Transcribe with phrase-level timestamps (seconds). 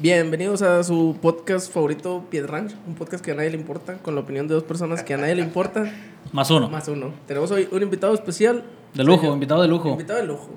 [0.00, 4.20] Bienvenidos a su podcast favorito, Piedranch, un podcast que a nadie le importa, con la
[4.20, 5.92] opinión de dos personas que a nadie le importa.
[6.32, 6.68] Más uno.
[6.68, 7.12] Más uno.
[7.26, 8.62] Tenemos hoy un invitado especial.
[8.94, 9.90] De lujo, invitado de lujo.
[9.90, 10.50] Invitado de lujo.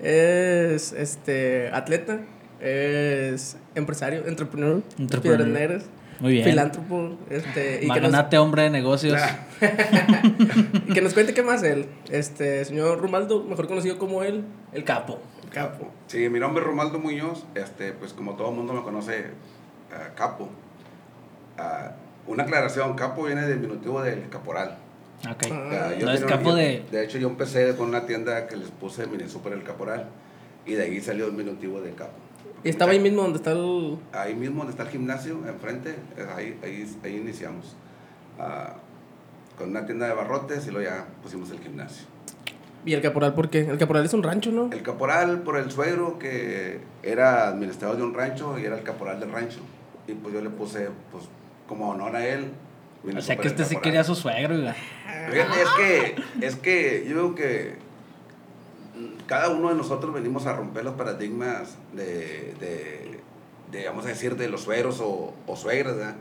[0.00, 2.22] Es este atleta,
[2.60, 5.46] es empresario, entrepreneur, Entrepreneur.
[5.46, 5.84] piedras
[6.18, 6.44] Muy bien.
[6.44, 9.20] filántropo, este, y que, nos, Magnate, hombre de negocios.
[10.88, 11.86] y que nos cuente qué más él.
[12.10, 15.20] Este señor Rumaldo, mejor conocido como él, el capo.
[15.50, 15.90] Capo.
[16.06, 19.26] Sí, mi nombre es Romaldo Muñoz, este, pues como todo el mundo me conoce,
[19.92, 20.48] ah, Capo.
[21.58, 21.92] Ah,
[22.26, 24.78] una aclaración, Capo viene del diminutivo del caporal.
[25.28, 25.46] Ok.
[25.50, 26.84] Ah, Ah, yo no es capo de.
[26.90, 30.08] De hecho, yo empecé con una tienda que les puse Mini Super el Caporal,
[30.64, 32.12] y de ahí salió el diminutivo del Capo.
[32.62, 33.98] Y estaba ahí mismo donde está el...
[34.12, 37.76] Ahí mismo donde está el gimnasio, enfrente, es ahí, ahí, ahí iniciamos.
[39.56, 42.06] Con una tienda de barrotes y luego ya pusimos el gimnasio.
[42.84, 43.60] ¿Y el caporal por qué?
[43.60, 44.70] El caporal es un rancho, ¿no?
[44.72, 49.20] El caporal por el suegro que era administrador de un rancho y era el caporal
[49.20, 49.60] del rancho.
[50.06, 51.24] Y pues yo le puse, pues,
[51.68, 52.50] como honor a él.
[53.16, 54.56] O sea que este sí quería a su suegro.
[55.30, 57.76] Fíjate, es que, es que yo digo que
[59.26, 63.20] cada uno de nosotros venimos a romper los paradigmas de, de,
[63.70, 66.16] de, vamos a decir, de los suegros o, o suegras, ¿verdad?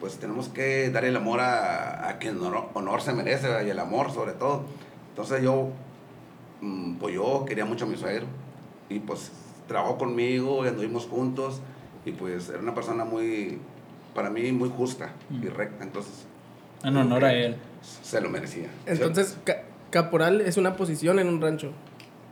[0.00, 3.66] Pues tenemos que dar el amor a, a quien honor, honor se merece, ¿verdad?
[3.66, 4.64] y el amor sobre todo.
[5.10, 5.70] Entonces yo,
[7.00, 8.26] pues yo quería mucho a mi suegro
[8.88, 9.30] y pues
[9.68, 11.60] trabajó conmigo y anduvimos juntos
[12.04, 13.58] y pues era una persona muy,
[14.14, 15.54] para mí, muy justa y Mm.
[15.56, 16.26] recta, entonces
[16.84, 17.56] En honor a él.
[18.02, 18.68] se lo merecía.
[18.86, 21.70] Entonces, ca- caporal es una posición en un rancho.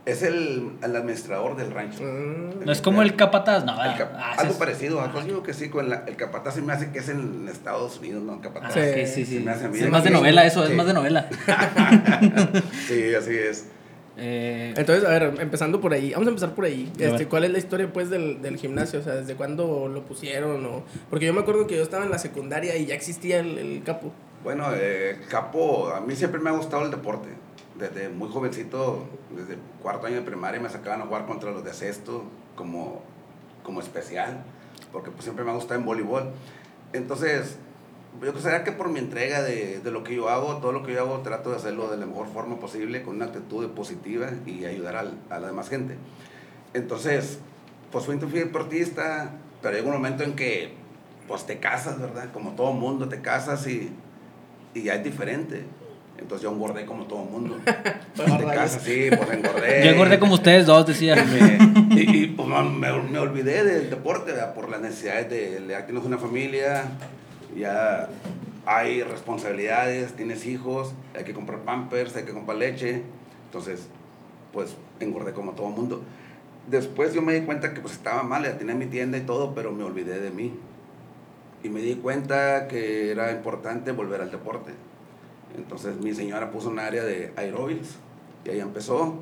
[0.03, 2.01] Es el, el administrador del rancho.
[2.03, 2.65] Mm.
[2.65, 3.73] No es como el capataz, no.
[3.83, 6.61] El cap- ah, algo es- parecido, algo digo que sí, con la- el capataz se
[6.63, 8.33] me hace que es en Estados Unidos, ¿no?
[8.33, 8.75] El capataz.
[8.75, 9.37] Ah, Sí, sí, sí.
[9.37, 9.77] se me hace a mí.
[9.79, 10.71] Es más de novela eso, Sí.
[10.71, 11.29] es más de novela.
[12.87, 13.65] Sí, así es.
[14.23, 16.91] Eh, Entonces, a ver, empezando por ahí, vamos a empezar por ahí.
[16.99, 17.27] Este.
[17.27, 18.99] ¿Cuál es la historia pues del, del gimnasio?
[18.99, 20.63] O sea, ¿desde cuándo lo pusieron?
[20.65, 20.83] O...
[21.09, 23.83] Porque yo me acuerdo que yo estaba en la secundaria y ya existía el, el
[23.83, 24.11] capo.
[24.43, 27.29] Bueno, eh, Capo, a mí siempre me ha gustado el deporte.
[27.77, 31.73] Desde muy jovencito, desde cuarto año de primaria, me sacaban a jugar contra los de
[31.73, 32.23] sexto
[32.55, 33.01] como,
[33.63, 34.43] como especial,
[34.91, 36.31] porque pues siempre me ha gustado en voleibol.
[36.93, 37.57] Entonces,
[38.23, 40.93] yo creo que por mi entrega de, de lo que yo hago, todo lo que
[40.93, 44.65] yo hago, trato de hacerlo de la mejor forma posible, con una actitud positiva y
[44.65, 45.95] ayudar al- a la demás gente.
[46.73, 47.39] Entonces,
[47.91, 50.73] pues fui, fui deportista, pero llega un momento en que,
[51.27, 52.31] pues te casas, ¿verdad?
[52.33, 53.91] Como todo mundo, te casas y,
[54.73, 55.63] y ya es diferente.
[56.17, 57.57] Entonces yo engordé como todo mundo.
[58.15, 59.83] te casas, sí, pues engordé.
[59.85, 61.15] yo engordé como ustedes dos, decía.
[61.15, 64.53] Me- y, y, pues me, me- olvidé del deporte, ¿verdad?
[64.53, 66.83] por las necesidades de, ya tienes una familia,
[67.55, 68.09] ya
[68.65, 73.03] hay responsabilidades, tienes hijos, hay que comprar pampers, hay que comprar leche,
[73.45, 73.87] entonces
[74.53, 76.01] pues engordé como todo mundo.
[76.67, 79.55] Después yo me di cuenta que pues estaba mal, ya tenía mi tienda y todo,
[79.55, 80.53] pero me olvidé de mí.
[81.63, 84.71] Y me di cuenta que era importante volver al deporte.
[85.55, 87.97] Entonces mi señora puso un área de aeróbics
[88.45, 89.15] y ahí empezó.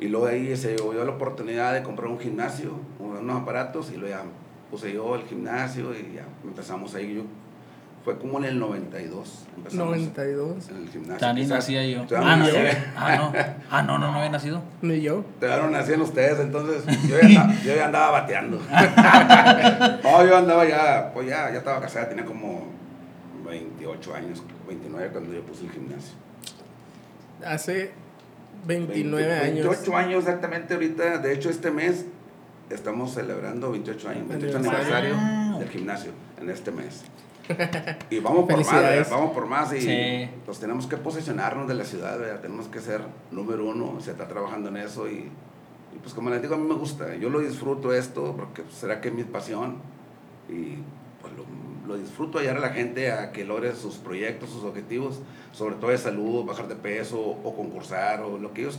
[0.00, 4.14] Y luego ahí se dio la oportunidad de comprar un gimnasio, unos aparatos, y luego
[4.14, 4.22] ya
[4.70, 7.14] puse yo el gimnasio y ya empezamos ahí.
[7.16, 7.22] Yo,
[8.08, 9.44] fue como en el 92.
[9.58, 10.68] Empezamos 92.
[10.70, 11.16] En el gimnasio.
[11.18, 12.06] Tan ni Quizás- nacía yo.
[12.16, 12.46] Ah, no
[12.96, 13.32] ah, no.
[13.70, 14.62] Ah, no, no, no había nacido.
[14.80, 15.26] Ni yo.
[15.38, 18.56] Todavía no nacían ustedes, entonces yo ya andaba, yo ya andaba bateando.
[20.02, 22.66] no, yo andaba ya, pues ya, ya estaba casada, tenía como
[23.44, 26.14] 28 años, 29 cuando yo puse el gimnasio.
[27.44, 27.90] Hace
[28.66, 29.66] 29 20, años.
[29.66, 32.06] 28 años exactamente ahorita, de hecho este mes
[32.70, 34.96] estamos celebrando 28 años, 28 Aniversario.
[35.14, 35.60] aniversario Wow.
[35.60, 36.10] del gimnasio
[36.40, 37.02] en este mes.
[38.10, 38.72] Y vamos por más.
[38.72, 39.06] ¿verdad?
[39.10, 40.30] vamos por más y Sí.
[40.44, 42.40] pues tenemos que posicionarnos de la ciudad, ¿verdad?
[42.40, 43.00] tenemos que ser
[43.30, 45.14] número uno, se está trabajando en eso y,
[45.94, 49.00] y, pues como les digo, a mí me gusta, yo lo disfruto esto porque será
[49.00, 49.76] que es mi pasión
[50.48, 50.76] y
[51.20, 51.44] pues lo,
[51.86, 55.20] lo disfruto ayudar a la gente a que logre sus proyectos, sus objetivos,
[55.52, 58.78] sobre todo de salud, bajar de peso o concursar o lo que ellos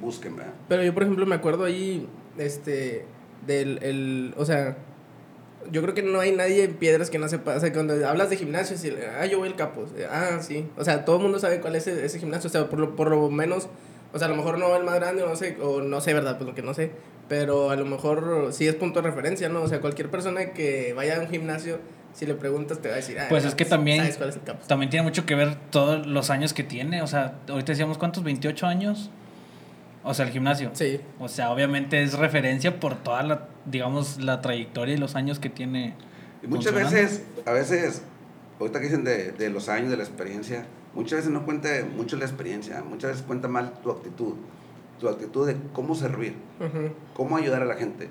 [0.00, 0.52] busquen, ¿verdad?
[0.68, 2.06] Pero yo, por ejemplo, me acuerdo ahí,
[2.38, 3.04] este,
[3.46, 4.76] del, el, o sea,
[5.70, 8.30] yo creo que no hay nadie en piedras que no sepa, o sea, cuando hablas
[8.30, 11.38] de gimnasio, si, ah, yo voy al capo, ah, sí, o sea, todo el mundo
[11.38, 13.68] sabe cuál es ese, ese gimnasio, o sea, por lo, por lo menos,
[14.12, 16.36] o sea, a lo mejor no el más grande, no sé, o no sé, ¿verdad?
[16.38, 16.90] Pues lo que no sé,
[17.28, 19.62] pero a lo mejor sí es punto de referencia, ¿no?
[19.62, 21.78] O sea, cualquier persona que vaya a un gimnasio,
[22.12, 24.36] si le preguntas, te va a decir, ah, Pues es que también- ¿Sabes cuál es
[24.36, 24.66] el capo?
[24.66, 27.02] También tiene mucho que ver todos los años que tiene.
[27.02, 29.10] O sea, ahorita decíamos cuántos, 28 años.
[30.02, 30.70] O sea, el gimnasio.
[30.72, 31.00] Sí.
[31.18, 35.50] O sea, obviamente es referencia por toda la, digamos, la trayectoria y los años que
[35.50, 35.94] tiene.
[36.42, 38.02] Y muchas veces, a veces,
[38.58, 40.64] ahorita que dicen de, de los años, de la experiencia,
[40.94, 44.34] muchas veces no cuenta mucho la experiencia, muchas veces cuenta mal tu actitud,
[44.98, 46.92] tu actitud de cómo servir, Ujú.
[47.14, 48.08] cómo ayudar a la gente.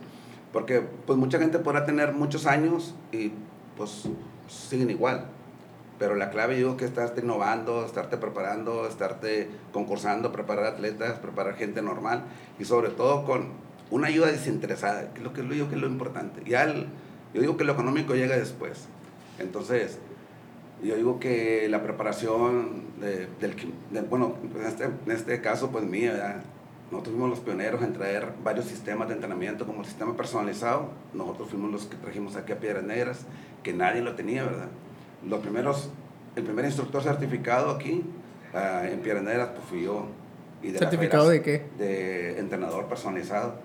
[0.53, 3.31] Porque pues mucha gente podrá tener muchos años y
[3.77, 4.03] pues
[4.47, 5.25] siguen igual.
[5.99, 11.55] Pero la clave yo digo que estarte innovando, estarte preparando, estarte concursando, preparar atletas, preparar
[11.55, 12.23] gente normal
[12.57, 13.49] y sobre todo con
[13.91, 16.41] una ayuda desinteresada, que es lo que yo que es lo importante.
[16.49, 16.87] Ya el,
[17.33, 18.87] yo digo que lo económico llega después.
[19.39, 19.99] Entonces,
[20.81, 23.55] yo digo que la preparación de, del,
[23.91, 26.41] de- bueno, en este, en este caso pues mía,
[26.91, 30.89] nosotros fuimos los pioneros en traer varios sistemas de entrenamiento como el sistema personalizado.
[31.13, 33.25] Nosotros fuimos los que trajimos aquí a Piedras Negras,
[33.63, 34.67] que nadie lo tenía, ¿verdad?
[35.27, 35.89] Los primeros,
[36.35, 38.03] el primer instructor certificado aquí
[38.53, 40.07] ah, en Piedras pues fui yo.
[40.61, 41.65] Y la ¿Certificado de qué?
[41.77, 43.55] de entrenador personalizado.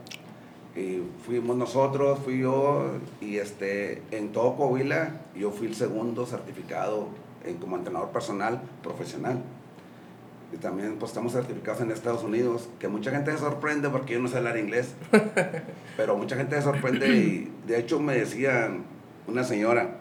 [0.76, 7.08] Y fuimos nosotros, fui yo, y este, en todo Coahuila yo fui el segundo certificado
[7.44, 9.40] en, como entrenador personal profesional.
[10.52, 14.20] Y también pues estamos certificados en Estados Unidos, que mucha gente se sorprende porque yo
[14.20, 14.94] no sé hablar inglés.
[15.96, 18.84] Pero mucha gente se sorprende y de hecho me decían
[19.26, 20.00] una señora,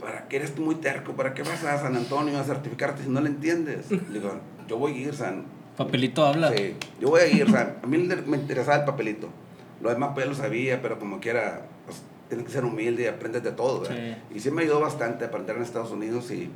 [0.00, 1.12] ¿para qué eres tú muy terco?
[1.12, 3.90] ¿Para qué vas a San Antonio a certificarte si no le entiendes?
[3.90, 4.32] Le digo,
[4.68, 5.44] yo voy a ir, San,
[5.78, 6.52] Papelito habla.
[6.52, 9.28] Sí, yo voy a ir, sea, a mí me interesaba el papelito.
[9.80, 13.44] Lo demás pues lo sabía, pero como quiera, pues tienes que ser humilde y aprendes
[13.44, 14.18] de todo, ¿verdad?
[14.34, 16.50] Y sí me ayudó bastante a aprender en Estados Unidos y,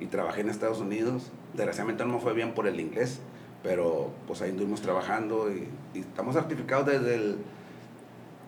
[0.00, 1.30] y trabajé en Estados Unidos.
[1.52, 3.20] Desgraciadamente no me fue bien por el inglés,
[3.62, 7.36] pero pues ahí estuvimos trabajando y, y estamos certificados desde el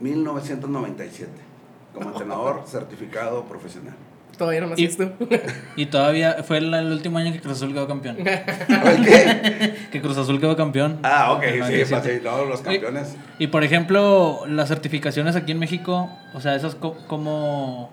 [0.00, 1.30] 1997
[1.92, 3.94] como entrenador certificado profesional.
[4.36, 5.12] Todavía no me Y- asisto.
[5.76, 8.16] Y todavía fue el, el último año que Cruz Azul quedó campeón.
[8.26, 9.74] ¿El qué?
[9.92, 10.98] que Cruz Azul quedó campeón.
[11.02, 12.16] Ah, ok, sí, 97.
[12.18, 13.16] sí, no, los campeones.
[13.38, 17.90] Y por ejemplo, las certificaciones aquí en México, o sea, esas co- como...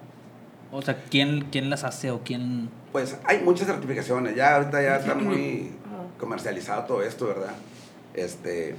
[0.71, 2.69] O sea, ¿quién, ¿quién las hace o quién...?
[2.91, 5.71] Pues hay muchas certificaciones, ya ahorita ya está muy
[6.17, 7.51] comercializado todo esto, ¿verdad?
[8.13, 8.75] Este,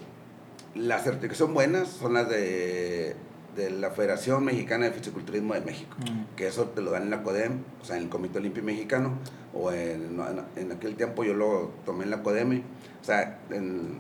[0.75, 3.15] las certificaciones buenas son las de,
[3.57, 6.35] de la Federación Mexicana de Fisiculturismo de México, Mm.
[6.37, 9.13] que eso te lo dan en la CODEM, o sea, en el Comité Olímpico Mexicano,
[9.55, 12.63] o en, en, en aquel tiempo yo lo tomé en la CODEME,
[13.01, 13.99] o sea, en,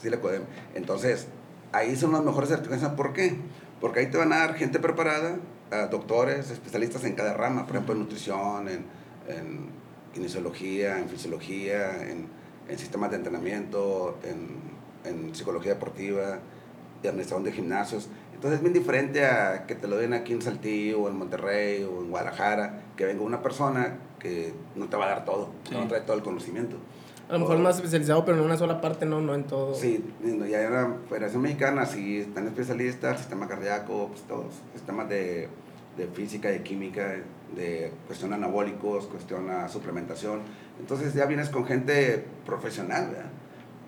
[0.00, 0.42] sí, la CODEM.
[0.74, 1.26] Entonces,
[1.72, 3.36] ahí son las mejores certificaciones, ¿por qué?
[3.80, 5.36] Porque ahí te van a dar gente preparada,
[5.70, 8.84] a doctores, especialistas en cada rama, por ejemplo, en nutrición, en,
[9.28, 9.66] en
[10.14, 12.26] kinesiología, en fisiología, en,
[12.68, 14.48] en sistemas de entrenamiento, en,
[15.04, 16.38] en psicología deportiva,
[17.02, 18.08] y administración de gimnasios.
[18.38, 21.82] Entonces es bien diferente a que te lo den aquí en Saltillo, o en Monterrey,
[21.82, 25.74] o en Guadalajara, que venga una persona que no te va a dar todo, Sí.
[25.74, 26.76] no trae todo el conocimiento.
[27.28, 29.74] A lo mejor O- más especializado, pero en una sola parte, no, no en todo.
[29.74, 30.04] Sí,
[30.48, 35.48] ya en la Federación Mexicana sí están especialistas, sistema cardíaco, pues todos, sistemas de,
[35.96, 37.16] de física, de química,
[37.56, 40.42] de cuestión anabólicos, cuestión a suplementación.
[40.78, 43.30] Entonces ya vienes con gente profesional, ¿verdad?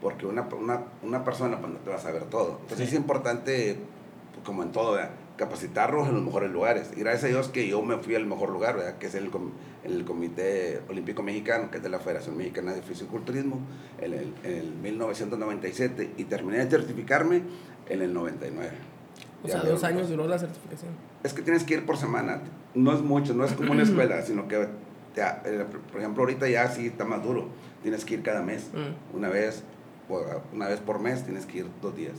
[0.03, 2.59] Porque una, una, una persona pues, no te va a saber todo.
[2.63, 2.95] Entonces Sí.
[2.97, 3.77] es importante,
[4.45, 5.11] como en todo, ¿verdad?
[5.37, 6.91] capacitarlos en los mejores lugares.
[6.95, 8.99] Y gracias a Dios que yo me fui al mejor lugar, ¿verdad?
[8.99, 9.53] que es el, com-
[9.85, 13.59] el Comité Olímpico Mexicano, que es de la Federación Mexicana de Fisiculturismo,
[14.03, 17.43] en el, en el 1997, y terminé de certificarme
[17.89, 18.71] en el 99.
[19.43, 20.91] O Ya sea, dos años duró la certificación.
[21.23, 22.43] Es que tienes que ir por semana.
[22.75, 24.69] No es mucho, no es como una escuela, sino que,
[25.15, 27.49] te- eh, por ejemplo, ahorita ya sí está más duro.
[27.83, 29.17] Tienes que ir cada mes, Mm.
[29.17, 29.65] una vez,
[30.53, 32.17] una vez por mes tienes que ir dos días.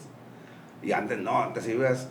[0.83, 2.07] Y antes no, antes ibas,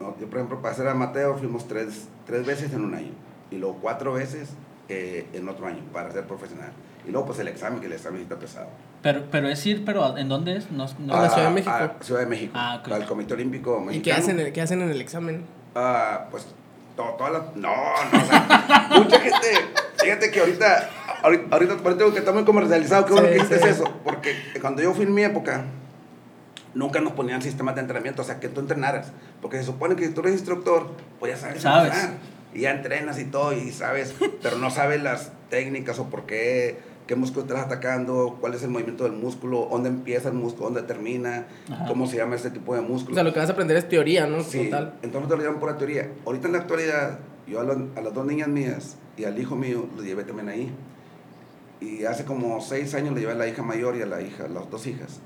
[0.00, 3.12] no, yo por ejemplo para ser amateur fuimos tres, tres veces en un año
[3.50, 4.50] y luego cuatro veces
[4.88, 6.72] eh, en otro año para ser profesional.
[7.06, 8.68] Y luego pues el examen, que el examen está pesado.
[9.02, 10.70] Pero, pero es ir, pero ¿en dónde es?
[10.70, 11.70] No, no- Ah, la Ciudad de A- México.
[11.72, 12.92] a Ciudad de México, Ah, ok.
[12.92, 13.96] al Comité Olímpico Mexicano.
[13.98, 15.44] ¿Y qué hacen, qué hacen en el examen?
[15.74, 16.46] Ah, pues
[16.96, 17.56] to- todas las.
[17.56, 17.68] No,
[18.12, 19.48] no, o sea, mucha gente.
[20.02, 20.90] Fíjate que ahorita.
[21.22, 23.04] Ahorita, ahorita, ahorita tengo que está muy comercializado.
[23.06, 23.68] Qué bueno Sí, que dices sí.
[23.68, 23.84] eso.
[24.04, 25.64] Porque cuando yo fui en mi época,
[26.74, 28.22] nunca nos ponían sistemas de entrenamiento.
[28.22, 29.12] O sea, que tú entrenaras.
[29.42, 31.62] Porque se supone que si tú eres instructor, pues ya sabes.
[31.62, 31.92] Sabes.
[32.54, 34.14] Y ya entrenas y todo, y sabes.
[34.42, 36.78] Pero no sabes las técnicas o por qué.
[37.06, 38.36] ¿Qué músculo estás atacando?
[38.40, 39.66] ¿Cuál es el movimiento del músculo?
[39.68, 40.66] ¿Dónde empieza el músculo?
[40.70, 41.46] ¿Dónde termina?
[41.68, 41.86] Ajá.
[41.88, 43.12] ¿Cómo se llama este tipo de músculo?
[43.12, 44.44] O sea, lo que vas a aprender es teoría, ¿no?
[44.44, 44.94] Sí, Total.
[45.02, 46.08] entonces te lo llevan por la teoría.
[46.24, 49.56] Ahorita en la actualidad, yo a, lo- a las dos niñas mías y al hijo
[49.56, 50.72] mío los llevé también ahí.
[51.80, 54.46] Y hace como seis años le llevé a la hija mayor y a la hija,
[54.48, 55.20] las dos hijas.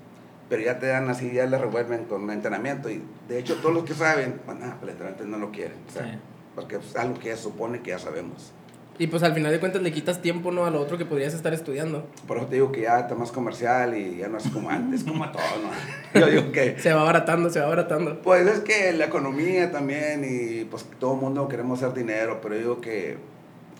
[0.48, 2.90] Pero ya te dan así, ya le revuelven con entrenamiento.
[2.90, 5.78] Y de hecho, todos los que saben, bueno, ah, pues el entrenamiento no lo quieren.
[5.88, 6.18] O sea, Sí.
[6.54, 8.52] Porque es algo que ya supone que ya sabemos.
[8.96, 10.66] Y pues al final de cuentas le quitas tiempo, ¿no?
[10.66, 12.06] A lo otro que podrías estar estudiando.
[12.28, 15.02] Por eso te digo que ya está más comercial y ya no es como antes,
[15.02, 16.20] como todo, ¿no?
[16.20, 18.22] Yo digo que Se va abaratando, se va abaratando.
[18.22, 22.54] Pues es que la economía también y pues todo el mundo queremos hacer dinero, pero
[22.54, 23.12] yo digo que...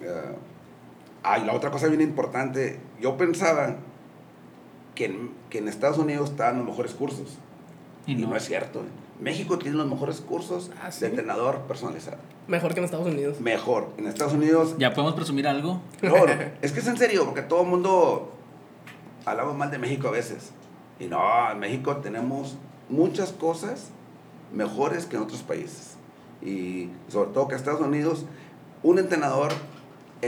[0.03, 0.35] eh,
[1.23, 3.77] ay, la otra cosa bien importante, yo pensaba
[4.97, 7.39] que en, que en Estados Unidos estaban los mejores cursos.
[8.09, 8.31] Y, Y no.
[8.31, 8.37] no.
[8.37, 8.83] es cierto.
[9.21, 11.03] México tiene los mejores cursos Ah, ¿sí?
[11.03, 12.17] de entrenador personalizado.
[12.49, 13.41] Mejor que en Estados Unidos.
[13.41, 13.87] Mejor.
[13.97, 15.81] En Estados Unidos ¿Ya podemos presumir algo?
[16.03, 16.33] No, no,
[16.63, 18.33] es que es en serio, porque todo el mundo
[19.25, 20.51] hablamos mal de México a veces.
[20.99, 21.21] Y no,
[21.53, 22.57] en México tenemos
[22.89, 23.91] muchas cosas
[24.53, 25.95] mejores que en otros países.
[26.43, 28.27] Y sobre todo que Estados Unidos,
[28.83, 29.53] un entrenador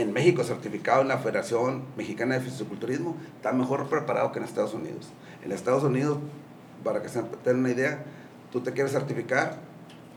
[0.01, 4.73] en México certificado en la Federación Mexicana de Fisiculturismo está mejor preparado que en Estados
[4.73, 5.07] Unidos.
[5.43, 6.17] En Estados Unidos,
[6.83, 8.03] para que se tengan una idea,
[8.51, 9.57] tú te quieres certificar,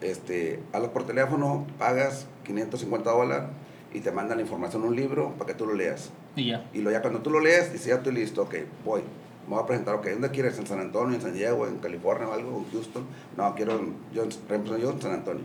[0.00, 3.48] este, hablas por teléfono, pagas 550 dólares
[3.92, 6.10] y te mandan la información en un libro para que tú lo leas.
[6.36, 6.64] Y ya.
[6.72, 9.02] Y lo, ya cuando tú lo lees, dices, ya estoy listo, ok, voy.
[9.48, 10.58] Me voy a presentar, ok, ¿dónde quieres?
[10.58, 13.04] ¿En San Antonio, en San Diego, en California o algo, en Houston?
[13.36, 13.80] No, quiero,
[14.12, 15.42] yo, en- por ejemplo, yo en San Antonio.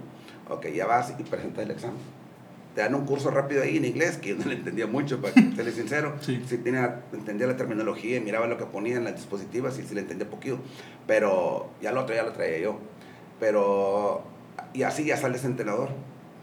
[0.50, 1.98] Ok, ya vas y presentas el examen.
[2.76, 5.34] Te dan un curso rápido ahí en inglés, que yo no le entendía mucho, para
[5.56, 6.16] serles sincero.
[6.20, 6.44] Sí.
[6.48, 9.96] Sí tenía, entendía la terminología y miraba lo que ponían en las dispositivas y sí
[9.96, 10.60] le entendía poquito.
[11.08, 12.78] Pero ya lo otro ya lo traía yo.
[13.40, 14.22] Pero,
[14.74, 15.90] y así ya sales entrenador.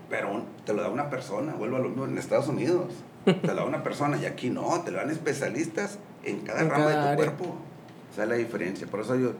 [0.08, 2.86] Pero te lo da una persona, vuelvo a lo mismo en Estados Unidos.
[3.24, 6.70] Te lo da una persona y aquí no, te lo dan especialistas en cada En
[6.70, 7.16] rama cada de tu área.
[7.16, 7.56] cuerpo.
[8.12, 8.86] Esa es la diferencia.
[8.88, 9.32] Por eso yo.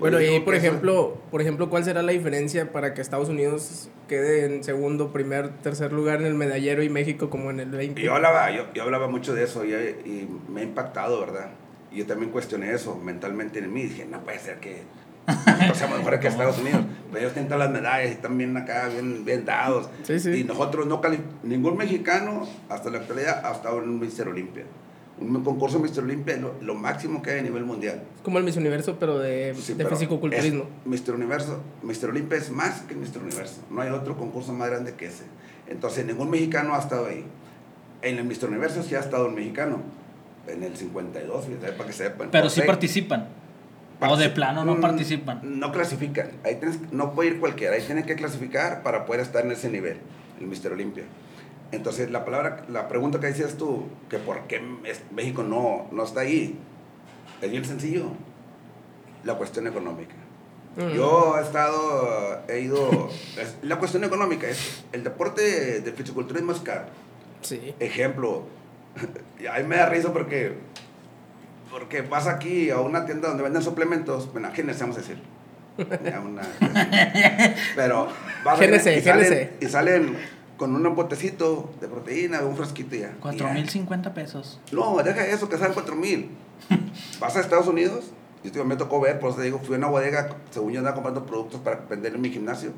[0.00, 4.46] Bueno, y por ejemplo, por ejemplo, ¿cuál será la diferencia para que Estados Unidos quede
[4.46, 8.00] en segundo, primer, tercer lugar en el medallero y México como en el 20?
[8.02, 11.50] Yo hablaba, yo, yo hablaba mucho de eso y, y me ha impactado, ¿verdad?
[11.92, 13.82] Y yo también cuestioné eso mentalmente en mí.
[13.82, 14.82] Dije, no puede ser que
[15.26, 16.80] nosotros seamos mejores que Estados Unidos.
[17.08, 19.88] Pero ellos tienen todas las medallas y están bien acá, bien, bien dados.
[20.04, 20.30] Sí, sí.
[20.30, 24.64] Y nosotros no cali- ningún mexicano hasta la actualidad ha estado en un Mister Olimpia.
[25.20, 28.02] Un concurso Mister Olimpia es lo, lo máximo que hay a nivel mundial.
[28.16, 30.64] Es como el Miss Universo, pero de, Sí, de pero fisicoculturismo.
[30.92, 31.14] es Mr.
[31.14, 32.08] Universo, Mr.
[32.10, 33.18] Olimpia es más que Mr.
[33.22, 33.60] Universo.
[33.70, 35.24] No hay otro concurso más grande que ese.
[35.68, 37.24] Entonces, ningún mexicano ha estado ahí.
[38.02, 38.48] En el Mr.
[38.48, 39.82] Universo sí ha estado un mexicano.
[40.46, 42.28] En el 52, fíjate, para que sepan.
[42.32, 43.28] Pero sí participan.
[44.00, 45.40] O de plano no Mm, participan.
[45.60, 46.30] No clasifican.
[46.44, 47.74] Ahí tienes- no puede ir cualquiera.
[47.76, 49.98] Ahí tienen que clasificar para poder estar en ese nivel,
[50.40, 50.72] el Mr.
[50.72, 51.04] Olimpia.
[51.72, 54.60] Entonces, la palabra, la pregunta que decías tú, que por qué
[55.12, 56.58] México no, no está ahí,
[57.40, 58.06] es bien sencillo.
[59.24, 60.14] La cuestión económica.
[60.76, 60.94] Mm.
[60.94, 63.08] Yo he estado, he ido,
[63.38, 66.86] es- la cuestión económica es, el deporte de fisiculturismo es caro.
[67.42, 67.74] Sí.
[67.78, 68.44] Ejemplo,
[69.40, 70.54] y a mí me da risa porque,
[71.70, 74.50] porque vas aquí a una tienda donde venden suplementos, bueno,
[74.80, 75.18] vamos a decir.
[75.80, 76.42] Una-
[77.76, 78.08] pero
[78.44, 80.16] vas a- y salen, y salen
[80.60, 83.14] con un botecito de proteína, un frasquito ya.
[83.18, 84.60] Cuatro mil cincuenta pesos.
[84.72, 86.28] No, deja eso, que salen cuatro mil.
[87.18, 88.10] Vas a Estados Unidos,
[88.44, 90.80] y esto me tocó ver, por eso te digo, fui a una bodega, según yo
[90.80, 92.72] andaba comprando productos para vender en mi gimnasio,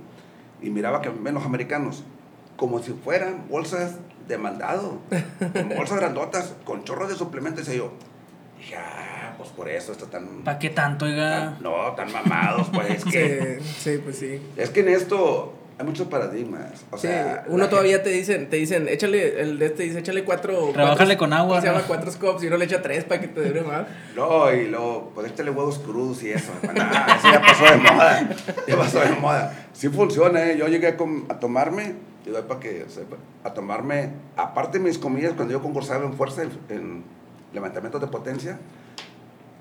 [0.62, 2.04] y miraba que ven los americanos,
[2.56, 3.96] como si fueran bolsas
[4.28, 5.00] de mandado,
[5.52, 7.90] como bolsas grandotas, con chorros de suplementos, y yo,
[8.58, 10.44] dije, ah, pues por eso está tan...
[10.44, 11.56] ¿Para qué tanto, oiga?
[11.56, 13.58] tan- no, tan mamados, pues es que...
[13.60, 14.40] Sí, sí, pues sí.
[14.56, 17.44] Es que en esto hay muchos paradigmas, o Sí, sea...
[17.48, 20.72] uno la todavía te dicen, te dicen, échale, el de este dice, échale cuatro.
[20.74, 21.72] Cuatro- con agua, ¿cómo Se ¿no?
[21.72, 23.86] llama cuatro scopes y uno le echa tres para que te dure más.
[24.14, 26.52] No, y luego, pues échale huevos crudos y eso.
[26.62, 28.28] Nah, eso ya pasó de moda.
[28.68, 29.66] Ya pasó de moda.
[29.72, 30.56] Sí funciona, ¿eh?
[30.58, 30.96] Yo llegué a,
[31.40, 36.12] tomarme, digo, para que sepa, a tomarme, aparte de mis comidas, cuando yo concursaba en
[36.14, 37.04] fuerza, en, en
[37.54, 38.58] levantamientos de potencia,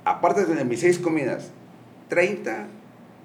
[0.06, 1.50] aparte de mis seis comidas,
[2.10, 2.68] 30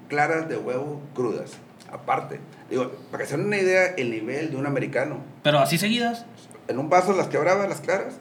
[0.08, 1.52] claras de huevo crudas.
[1.92, 2.40] Aparte.
[2.70, 5.18] Digo, para que se den una idea, el nivel de un americano.
[5.42, 6.26] Pero así seguidas.
[6.68, 8.18] En un vaso las quebraba, las claras,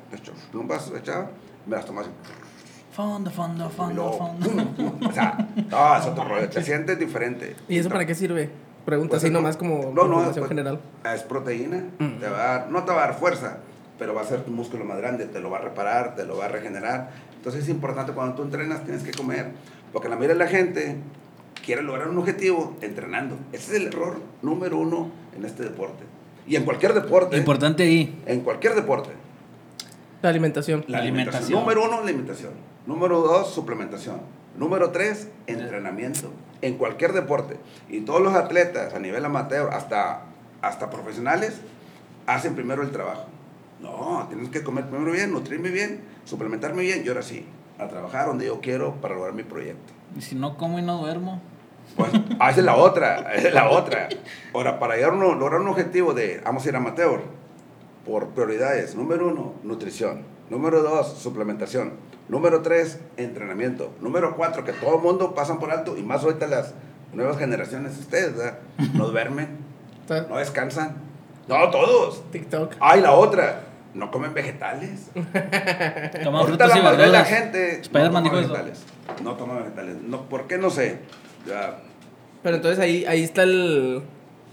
[0.53, 1.31] en un vaso las echaba,
[1.65, 2.15] me las tomaba así.
[2.91, 4.49] Fondo, fondo, fondo, luego, fondo.
[4.49, 5.09] pum, pum.
[5.09, 6.47] O sea, no, es otro rollo.
[6.47, 7.55] Te sientes diferente.
[7.67, 8.49] ¿Y eso para qué sirve?
[8.85, 10.79] Pregunta Pues así es nomás como no, no, información pues, general.
[11.13, 11.83] Es proteína.
[11.99, 12.19] Mm.
[12.19, 13.57] Te va a dar, no te va a dar fuerza,
[13.97, 16.37] pero va a hacer tu músculo más grande, te lo va a reparar, te lo
[16.37, 17.09] va a regenerar.
[17.35, 19.51] Entonces es importante cuando tú entrenas, tienes que comer.
[19.91, 20.97] Porque la mayoría de la gente
[21.65, 23.37] quiere lograr un objetivo entrenando.
[23.51, 26.03] Ese es el error número uno en este deporte.
[26.47, 27.35] Y en cualquier deporte.
[27.37, 28.21] Importante ahí.
[28.27, 29.09] En cualquier deporte.
[30.21, 30.85] La alimentación.
[30.87, 31.59] La alimentación.
[31.59, 32.51] Número uno, la alimentación.
[32.85, 34.21] Número dos, suplementación.
[34.57, 36.31] Número tres, entrenamiento.
[36.61, 37.57] En cualquier deporte.
[37.89, 40.25] Y todos los atletas a nivel amateur, hasta,
[40.61, 41.59] hasta profesionales,
[42.27, 43.25] hacen primero el trabajo.
[43.81, 47.45] No, tienes que comer primero bien, nutrirme bien, suplementarme bien y ahora sí,
[47.77, 49.93] a trabajar donde yo quiero para lograr mi proyecto.
[50.17, 51.41] Y si no como y no duermo.
[51.95, 54.09] Pues, ah, esa es la otra, esa es la otra.
[54.53, 57.21] Ahora, para llegar uno- lograr un objetivo de, vamos a ir amateur,
[58.05, 60.23] por prioridades, número uno, nutrición.
[60.49, 61.93] Número dos, suplementación.
[62.27, 63.91] Número tres, entrenamiento.
[64.01, 66.73] Número cuatro, que todo el mundo pasan por alto, y más ahorita las
[67.13, 68.59] nuevas generaciones, ustedes, ¿verdad?
[68.93, 69.47] No duermen,
[70.29, 70.97] no descansan.
[71.47, 72.23] No, todos.
[72.31, 72.73] TikTok.
[72.79, 73.61] Ay, la otra,
[73.93, 75.09] no comen vegetales.
[76.23, 77.27] Toma Ahorita frutas la y mayoría de la verduras.
[77.27, 78.53] gente Spider-Man no toma dijo eso.
[78.53, 78.83] vegetales.
[79.23, 79.95] No toma vegetales.
[80.01, 80.57] No, ¿Por qué?
[80.57, 80.99] No sé.
[81.47, 81.79] Ya,
[82.43, 84.01] Pero entonces ahí, ahí está el.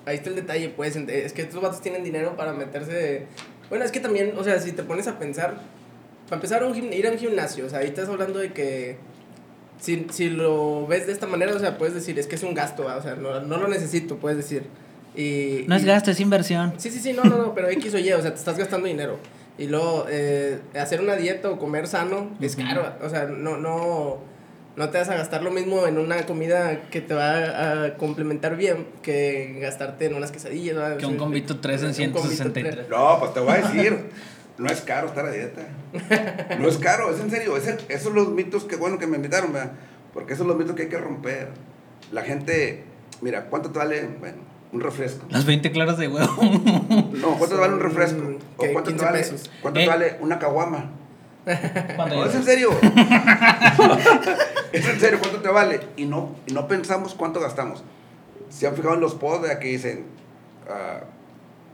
[0.04, 0.96] Ahí está el detalle, pues.
[0.96, 3.26] Es que estos vatos tienen dinero para meterse.
[3.68, 5.54] Bueno, es que también, o sea, si te pones a pensar.
[6.26, 8.96] Para empezar, un gim- ir a un gimnasio, o sea, ahí estás hablando de que.
[9.80, 12.54] Si, si lo ves de esta manera, o sea, puedes decir, es que es un
[12.54, 12.96] gasto, ¿va?
[12.96, 14.62] o sea, no, no lo necesito, puedes decir.
[15.16, 16.72] Y, No es y- gasto, es inversión.
[16.78, 18.87] Sí, sí, sí, no, no, no, pero X o Y, o sea, te estás gastando
[18.87, 19.18] dinero.
[19.58, 22.94] Y luego, eh, hacer una dieta o comer sano es caro.
[23.02, 24.18] O sea, no, no,
[24.76, 28.57] no te vas a gastar lo mismo en una comida que te va a complementar
[28.57, 30.76] bien que gastarte en unas quesadillas.
[30.76, 30.97] ¿verdad?
[30.97, 32.75] Que un convito tres en un convito 163.
[32.75, 32.88] tres.
[32.88, 33.99] No, pues te voy a decir,
[34.59, 35.62] no es caro estar a dieta.
[36.59, 37.57] No es caro, es en serio.
[37.57, 39.73] es el- esos son los mitos que bueno que me invitaron, ¿verdad?
[40.14, 41.49] Porque esos son los mitos que hay que romper.
[42.11, 42.85] La gente,
[43.21, 44.09] mira, ¿cuánto te vale?
[44.21, 44.37] Bueno,
[44.73, 45.26] un refresco.
[45.31, 46.33] Las 20 claras de huevo.
[47.12, 48.23] No, ¿cuánto te vale un refresco?
[48.57, 49.50] ¿O cuánto te 15 vale, pesos.
[49.61, 49.85] ¿cuánto Eh.
[49.85, 50.91] te vale una caguama?
[51.44, 52.70] No, es en serio.
[54.72, 55.80] es en serio, ¿cuánto te vale?
[55.96, 57.82] Y no, y no pensamos cuánto gastamos.
[58.49, 60.04] Se han fijado en los posts de que dicen,
[60.68, 61.00] ah,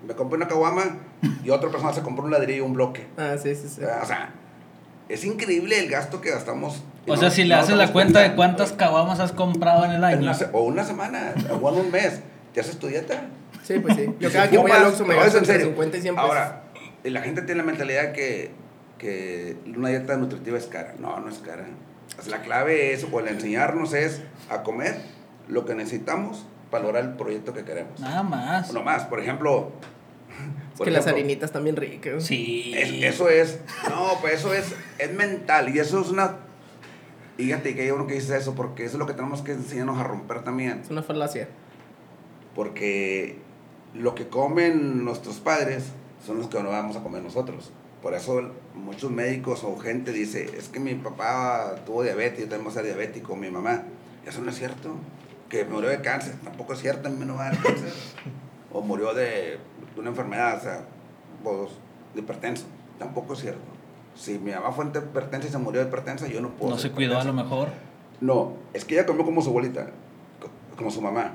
[0.06, 0.84] me compré una caguama
[1.44, 3.06] y otra persona se compró un ladrillo, un bloque.
[3.16, 3.80] Ah, sí, sí, sí.
[3.82, 4.30] O sea,
[5.08, 6.82] es increíble el gasto que gastamos.
[7.06, 9.84] y O no- sea, si le no haces la cuenta de cuántas caguamas has comprado
[9.84, 10.22] en el En año.
[10.22, 12.20] una se- o una semana, o en un mes.
[12.54, 13.26] ¿Te haces tu dieta?
[13.64, 14.06] Sí, pues sí.
[14.18, 15.66] Yo Y cada que voy al Oxxo me gasto en entre serio.
[15.68, 16.28] 50 y 100 pesos.
[16.28, 16.62] Ahora,
[17.04, 18.50] y la gente tiene la mentalidad que,
[18.98, 20.94] que una dieta nutritiva es cara.
[20.98, 21.66] No, no es cara.
[22.18, 24.96] O sea, la clave es, o el enseñarnos es a comer
[25.48, 27.98] lo que necesitamos para lograr el proyecto que queremos.
[28.00, 28.72] Nada más.
[28.72, 29.72] No más, por ejemplo...
[30.72, 32.24] es por que las harinitas están bien ricas.
[32.24, 32.74] Sí.
[32.76, 36.36] es- eso es, no, pues eso es, es mental y eso es una...
[37.38, 39.52] y Fíjate que hay uno que dice eso porque eso es lo que tenemos que
[39.52, 40.80] enseñarnos a romper también.
[40.82, 41.48] Es una falacia.
[42.54, 43.38] porque
[43.94, 45.84] lo que comen nuestros padres
[46.26, 47.70] son los que no vamos a comer nosotros.
[48.02, 48.40] Por eso
[48.74, 52.74] muchos médicos o gente dice, es que mi papá tuvo diabetes, yo también voy a
[52.74, 53.82] ser diabético, mi mamá.
[54.26, 54.90] Eso no es cierto.
[55.48, 57.92] Que murió de cáncer, tampoco es cierto, a mí me no va a dar cáncer.
[58.72, 59.58] o murió de
[59.96, 60.84] una enfermedad, o sea,
[61.42, 61.70] vos,
[62.14, 62.64] de hipertenso,
[62.98, 63.60] tampoco es cierto.
[64.14, 66.72] Si mi mamá fue hipertensa y se murió de hipertensa, yo no puedo.
[66.72, 67.68] No se cuidó a lo mejor.
[68.20, 69.86] No, es que ella comió como su abuelita,
[70.40, 71.32] co- como su mamá.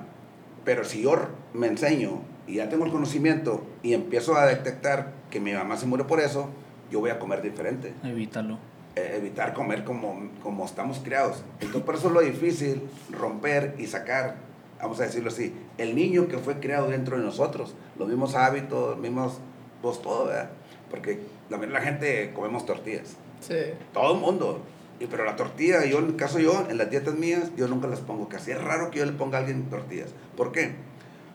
[0.63, 1.15] Pero si yo
[1.53, 5.85] me enseño y ya tengo el conocimiento y empiezo a detectar que mi mamá se
[5.87, 6.49] murió por eso,
[6.91, 7.93] yo voy a comer diferente.
[8.03, 8.57] Evítalo.
[8.95, 11.43] Eh, evitar comer como, como estamos criados.
[11.59, 14.35] Entonces, por eso es lo difícil romper y sacar,
[14.79, 18.91] vamos a decirlo así, el niño que fue criado dentro de nosotros, los mismos hábitos,
[18.91, 19.39] los mismos,
[19.81, 20.51] pues todo, ¿verdad?
[20.91, 21.19] Porque
[21.49, 23.15] la mayoría de la gente comemos tortillas.
[23.39, 23.55] Sí.
[23.93, 24.61] Todo el mundo.
[24.99, 27.87] Y, pero la tortilla, yo en el caso yo, en las dietas mías, yo nunca
[27.87, 28.51] las pongo casi.
[28.51, 30.09] Es raro que yo le ponga a alguien tortillas.
[30.37, 30.75] ¿Por qué?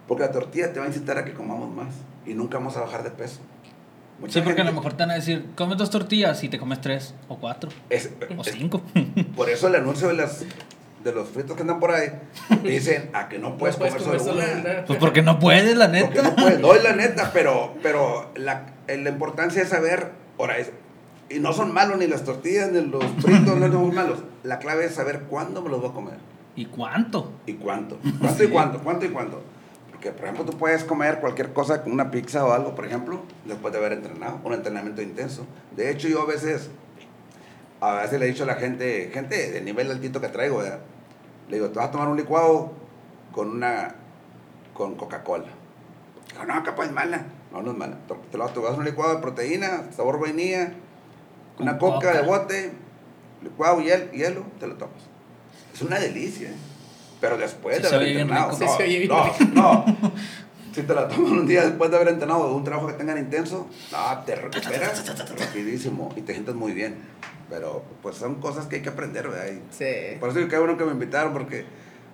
[0.06, 1.88] Porque la tortilla te va a incitar a que comamos más.
[2.24, 3.40] Y nunca vamos a bajar de peso.
[4.20, 6.58] Mucha Sí, porque a lo mejor te van a decir, come dos tortillas y te
[6.58, 8.82] comes tres o cuatro es- o es- cinco.
[9.36, 10.44] por eso el anuncio de, las,
[11.04, 12.08] de los fritos que andan por ahí,
[12.64, 14.84] dicen a que no puedes, No puedes comer, comer solo una.
[14.86, 16.22] Pues porque no puedes, la Porque neta.
[16.22, 16.60] no puedes.
[16.60, 20.72] Doy la neta, pero, pero la, la importancia es saber, ahora es,
[21.30, 24.18] y no son malos ni las tortillas ni los fritos, no son malos.
[24.42, 26.14] La clave es saber cuándo me los voy a comer.
[26.56, 27.32] ¿Y cuánto?
[27.46, 27.98] ¿Y cuánto?
[28.20, 28.78] ¿Cuánto y cuánto?
[28.80, 29.42] ¿Cuánto y cuánto?
[29.98, 33.20] Porque, por ejemplo, tú puedes comer cualquier cosa con una pizza o algo, por ejemplo,
[33.44, 35.44] después de haber entrenado, un entrenamiento intenso.
[35.72, 36.70] De hecho, yo a veces,
[37.80, 40.78] a veces le he dicho a la gente, gente de nivel altito que traigo, ¿verdad?
[41.48, 42.70] le digo, te vas a tomar un licuado
[43.32, 43.96] con una,
[44.72, 45.46] con Coca-Cola.
[46.30, 47.24] Digo, no, capaz es mala.
[47.50, 47.96] No, no es mala.
[48.06, 50.74] Te, lo vas a tomar un licuado de proteína, sabor vainilla,
[51.58, 52.70] una coca, de bote,
[53.42, 55.02] licuado, hiel, hielo, te lo tomas.
[55.74, 56.50] Es una delicia.
[56.50, 56.67] ¿eh?
[57.20, 58.50] Pero después Sí, de haber entrenado.
[58.52, 58.58] rico.
[58.64, 59.84] Sí, se oye bien no, no.
[60.72, 63.66] Si te la tomas un día después de haber entrenado un trabajo que tengan intenso,
[63.90, 65.04] no, te recuperas
[65.38, 66.96] rapidísimo y te sientes muy bien.
[67.50, 69.46] Pero pues son cosas que hay que aprender, ¿verdad?
[69.48, 70.16] Y Sí.
[70.20, 71.64] por eso que bueno que me invitaron, porque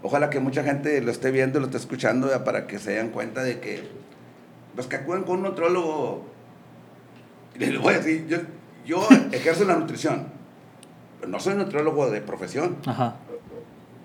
[0.02, 2.44] ojalá que mucha gente lo esté viendo, lo esté escuchando, ¿verdad?
[2.44, 3.86] para que se den cuenta de que,
[4.74, 6.24] pues que acuden con un nutrólogo.
[7.56, 8.38] Y les voy a decir, yo,
[8.86, 10.28] yo ejerzo la nutrición,
[11.18, 12.76] pero no soy nutrólogo de profesión.
[12.86, 13.16] Ajá.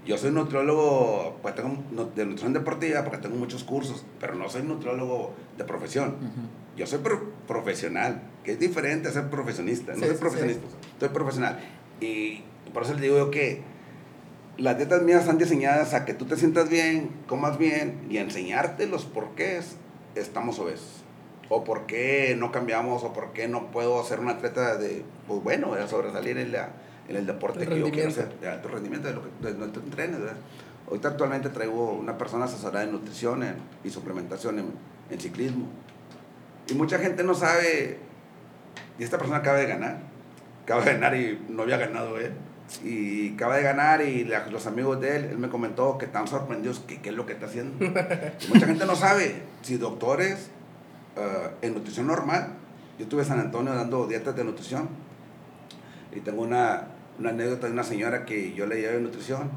[0.09, 1.69] Yo soy nutriólogo pues tengo
[2.15, 6.15] de nutrición deportiva porque tengo muchos cursos, pero no soy nutriólogo de profesión.
[6.75, 9.93] Yo soy pro- profesional, que es diferente a ser profesionista.
[9.93, 10.65] No soy sí, profesionista,
[10.99, 11.59] soy profesional.
[12.01, 12.41] Y
[12.73, 13.61] por eso les digo yo que
[14.57, 18.21] las dietas mías están diseñadas a que tú te sientas bien, comas bien y a
[18.21, 19.75] enseñarte los porqués
[20.15, 21.03] estamos obesos.
[21.49, 25.43] O por qué no cambiamos, o por qué no puedo ser un atleta de, pues
[25.43, 26.69] bueno, de sobresalir en, la,
[27.09, 29.63] en el deporte El que yo quiero hacer, de alto rendimiento, de lo que de,
[29.79, 30.19] entrenes.
[30.19, 30.35] ¿verdad?
[30.87, 34.65] Ahorita actualmente traigo una persona asesorada en nutrición en- y suplementación en,
[35.09, 35.67] en ciclismo.
[36.67, 37.97] Y mucha gente no sabe,
[38.97, 39.97] y esta persona acaba de ganar,
[40.63, 42.31] acaba de ganar y no había ganado él.
[42.83, 46.27] y acaba de ganar y la- los amigos de él, él me comentó que están
[46.27, 47.83] sorprendidos que qué es lo que está haciendo.
[47.83, 50.51] Y mucha gente no sabe si doctores
[51.17, 52.49] eh, en nutrición normal,
[52.99, 54.87] yo estuve en San Antonio dando dietas de nutrición
[56.15, 56.87] y tengo una,
[57.19, 59.51] una anécdota de una señora que yo le llevé nutrición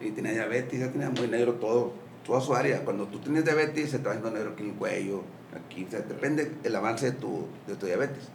[0.00, 1.92] y tenía diabetes, ya tenía muy negro todo,
[2.24, 2.84] toda su área.
[2.84, 5.22] Cuando tú tienes diabetes se te va haciendo negro aquí en el cuello,
[5.54, 8.28] aquí, o sea, depende el avance de tu, de tu diabetes.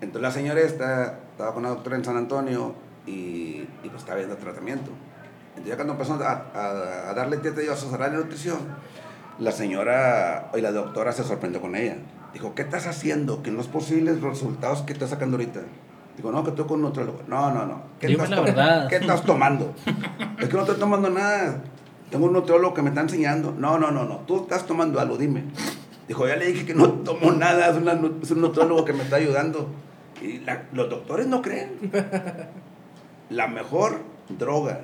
[0.00, 2.74] Entonces la señora esta, estaba con una doctora en San Antonio
[3.06, 4.90] y, y pues estaba viendo tratamiento.
[5.50, 8.58] Entonces ya cuando empezó a, a, a darle dieta y a asesorarle nutrición,
[9.38, 11.96] la señora y la doctora se sorprendió con ella.
[12.32, 13.42] Dijo, ¿qué estás haciendo?
[13.42, 15.60] Que no es posible los resultados que estás sacando ahorita.
[16.16, 17.20] Digo, no, que estoy con un nutriólogo.
[17.28, 17.82] No, no, no.
[18.00, 18.88] ¿Qué, Dime estás, la verdad.
[18.88, 19.74] ¿Qué estás tomando?
[20.40, 21.62] es que no estoy tomando nada.
[22.10, 23.52] Tengo un nutriólogo que me está enseñando.
[23.56, 24.18] No, no, no, no.
[24.26, 25.44] Tú estás tomando algo, dime.
[26.08, 27.68] Dijo, ya le dije que no tomo nada.
[27.68, 29.68] Es, una es un nutriólogo que me está ayudando.
[30.22, 31.72] Y la- los doctores no creen.
[33.28, 34.00] La mejor
[34.30, 34.80] droga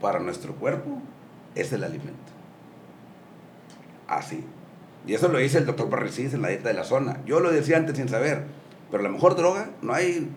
[0.00, 1.00] para nuestro cuerpo
[1.54, 2.32] es el alimento.
[4.06, 4.44] Así.
[5.06, 7.18] Y eso lo dice el doctor Parricis en la dieta de la zona.
[7.24, 8.44] Yo lo decía antes sin saber.
[8.90, 10.28] Pero la mejor droga no hay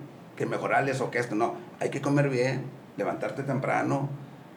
[0.42, 1.54] que mejorarles o que esto, no.
[1.80, 2.64] Hay que comer bien,
[2.98, 4.10] levantarte temprano,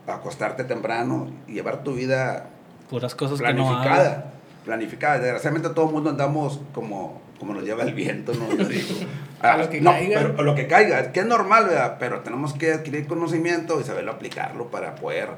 [0.07, 2.47] acostarte temprano y llevar tu vida
[2.89, 4.33] Puras cosas que no planificada.
[4.65, 5.19] Planificada.
[5.19, 8.49] Desgraciadamente todo el mundo andamos como, como nos lleva el viento, ¿no?
[8.57, 8.95] Yo digo.
[9.43, 10.21] A lo que no, caiga.
[10.21, 11.97] pero a lo que caiga, que es normal, ¿verdad?
[12.01, 15.29] Pero tenemos que adquirir conocimiento y saberlo aplicarlo para poder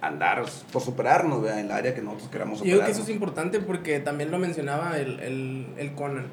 [0.00, 1.60] andar por superarnos, ¿verdad?
[1.60, 2.78] En el área que nosotros queramos Yo superar.
[2.78, 6.26] creo que eso es importante porque también lo mencionaba el, el, el Conan.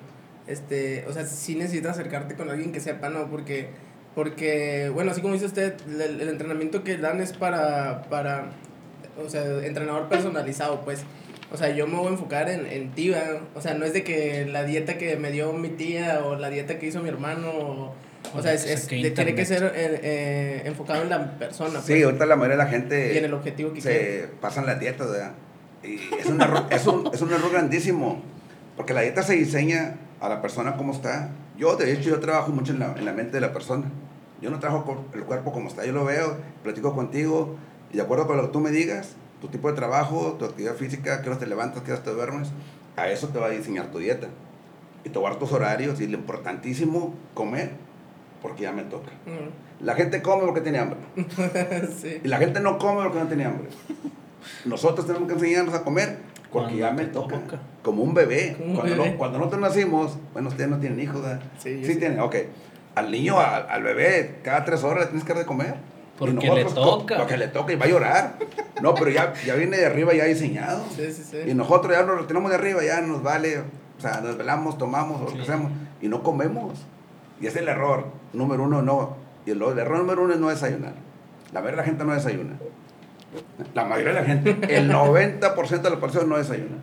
[0.50, 3.30] Este, o sea, sí necesitas acercarte con alguien que sepa, ¿no?
[3.30, 3.68] Porque,
[4.16, 8.50] porque bueno, así como dice usted, el, el entrenamiento que dan es para, para,
[9.24, 11.04] o sea, entrenador personalizado, pues.
[11.52, 13.40] O sea, yo me voy a enfocar en, en ti, ¿verdad?
[13.56, 16.50] O sea, no es de que la dieta que me dio mi tía o la
[16.52, 17.96] dieta que hizo mi hermano, o,
[18.36, 21.80] o sea, es, es- de- tiene que ser eh, eh, enfocado en la persona.
[21.82, 24.22] Sí, pues, ahorita la mayoría de la gente y en el objetivo que quiere.
[24.22, 25.32] se pasan las dietas, ¿verdad?
[25.84, 28.22] Y es un, error, es, un, es un error grandísimo,
[28.78, 31.32] porque la dieta se diseña a la persona como está.
[31.58, 33.86] Yo, de hecho, yo trabajo mucho en la, en la mente de la persona.
[34.42, 37.56] Yo no trabajo con el cuerpo como está, yo lo veo, platico contigo,
[37.92, 40.76] y de acuerdo con lo que tú me digas, tu tipo de trabajo, tu actividad
[40.76, 42.50] física, qué horas te levantas, qué horas te duermes,
[42.96, 44.28] a eso te va a diseñar tu dieta.
[45.04, 47.72] Y dar tus horarios, y lo importantísimo, comer,
[48.42, 49.12] porque ya me toca.
[49.26, 49.86] Mm.
[49.86, 51.00] La gente come porque tiene hambre.
[52.02, 52.20] sí.
[52.24, 53.70] Y la gente no come porque no tiene hambre.
[54.66, 56.20] Nosotros tenemos que enseñarnos a comer
[56.52, 57.38] porque ya me toca.
[57.40, 57.60] toca.
[57.84, 58.56] Como un bebé.
[58.58, 59.12] Como un cuando, bebé.
[59.12, 61.42] No, cuando nosotros nacimos, bueno, ustedes no tienen hijos, ¿verdad?
[61.60, 62.00] Sí, sí sí.
[62.00, 62.36] tienen, ok.
[62.96, 65.76] Al niño, al, al bebé, cada tres horas le tienes que dar de comer.
[66.18, 67.18] Porque nosotros le to- toca.
[67.18, 68.34] Porque le toca y va a llorar.
[68.82, 70.84] No, pero ya, ya viene de arriba ya diseñado.
[70.96, 71.38] Sí, sí, sí.
[71.50, 73.60] Y nosotros ya nos retiramos de arriba, ya nos vale.
[73.60, 75.72] O sea, nos velamos, tomamos, o lo que hacemos.
[76.02, 76.74] Y no comemos.
[77.40, 78.08] Y es el error.
[78.34, 79.16] Número uno, no.
[79.46, 80.94] Y el, el error número uno es no desayunar.
[81.54, 82.58] La de la gente no desayuna.
[83.74, 86.78] La mayoría de la gente, el 90% de la población no desayuna.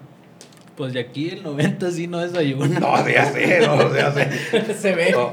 [0.77, 2.79] Pues de aquí el 90 sí no desayuna.
[2.81, 4.75] No, ya sé, no, ya sé.
[4.75, 5.11] Se ve.
[5.13, 5.31] No,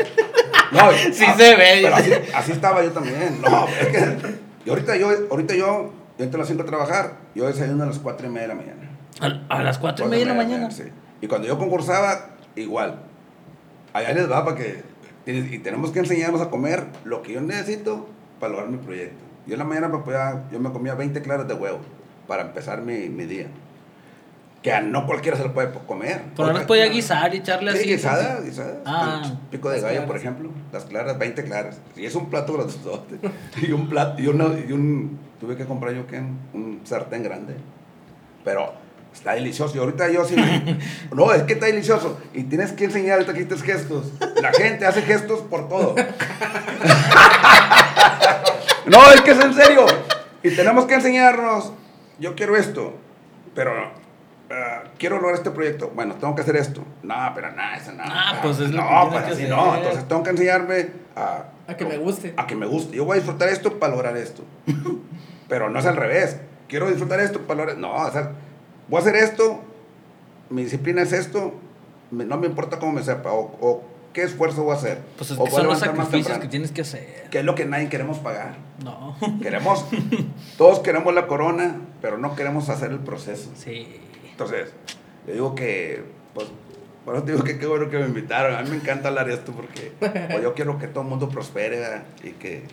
[0.71, 1.80] no, Sí ah, se ve.
[1.82, 3.41] Pero así, así estaba yo también.
[3.41, 4.17] No, es que.
[4.65, 7.88] Y ahorita yo, ahorita yo, yo entro a las 5 a trabajar, yo desayuno a
[7.88, 8.89] las 4 y media de la mañana.
[9.49, 10.71] A, a las 4 y media de la mañana.
[10.71, 10.84] sí.
[11.21, 12.99] Y cuando yo concursaba, igual.
[13.93, 14.84] Allá les va para que.
[15.26, 19.22] Y tenemos que enseñarnos a comer lo que yo necesito para lograr mi proyecto.
[19.45, 20.17] Yo en la mañana pues,
[20.51, 21.79] yo me comía 20 claras de huevo
[22.27, 23.47] para empezar mi, mi día.
[24.62, 26.21] Que a no cualquiera se lo puede comer.
[26.38, 27.89] Pero no las podía guisar y echarle Sí, así.
[27.89, 28.77] guisadas, guisadas.
[28.86, 30.08] Ah, pico de gallo, claras.
[30.08, 30.49] por ejemplo.
[30.71, 31.77] Las claras, 20 claras.
[31.97, 33.19] Y es un plato grandote.
[33.62, 35.19] y un plato, y, una- y un...
[35.41, 36.19] Tuve que comprar yo, ¿qué?
[36.53, 37.58] Un sartén grande.
[38.45, 38.73] Pero
[39.13, 39.75] está delicioso.
[39.75, 40.36] Y ahorita yo sí...
[41.13, 42.17] no, es que está delicioso.
[42.34, 44.13] Y tienes que enseñar ahorita que estos gestos.
[44.41, 45.95] La gente hace gestos por todo.
[48.88, 49.86] no, es que es en serio.
[50.41, 51.74] Y tenemos que enseñarnos.
[52.19, 52.96] Yo quiero esto.
[53.56, 53.72] Pero
[54.52, 55.91] ah, quiero lograr este proyecto.
[55.96, 56.84] Bueno, tengo que hacer esto.
[57.02, 58.04] No, pero nada, eso no.
[58.06, 59.76] Ah, pues es lo no, pues así no.
[59.76, 62.34] Entonces tengo que enseñarme a, A que me guste.
[62.36, 62.98] a que me guste.
[62.98, 64.43] Yo voy a disfrutar esto para lograr esto.
[65.48, 66.38] pero no es al revés.
[66.67, 67.78] Quiero disfrutar esto para lograr.
[67.78, 68.32] No, o sea,
[68.89, 69.62] voy a hacer esto.
[70.50, 71.54] Mi disciplina es esto.
[72.12, 73.32] no me importa cómo me sepa.
[73.32, 74.99] O, o qué esfuerzo voy a hacer.
[75.17, 77.28] Pues es o que son los sacrificios que tienes que hacer.
[77.30, 78.56] Que es lo que nadie queremos pagar.
[78.84, 79.17] No.
[79.41, 79.86] Queremos,
[80.58, 83.52] todos queremos la corona, pero no queremos hacer el proceso.
[83.56, 83.88] Sí.
[84.30, 84.73] Entonces,
[85.28, 86.47] yo digo que, pues,
[87.06, 88.56] por eso te digo que qué bueno que me invitaron.
[88.56, 91.30] A mí me encanta hablar de esto porque pues, yo quiero que todo el mundo
[91.30, 92.04] prospere ¿verdad?
[92.23, 92.63] y que,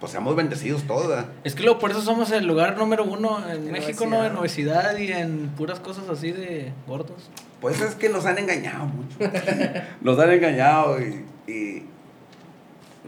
[0.00, 1.08] pues, seamos bendecidos todos.
[1.08, 1.26] ¿verdad?
[1.44, 4.24] Es que luego por eso somos el lugar número uno en En México, ¿no?
[4.24, 7.30] En obesidad y en puras cosas así de gordos.
[7.60, 9.16] Pues es que nos han engañado mucho.
[10.00, 11.86] Nos han engañado y, y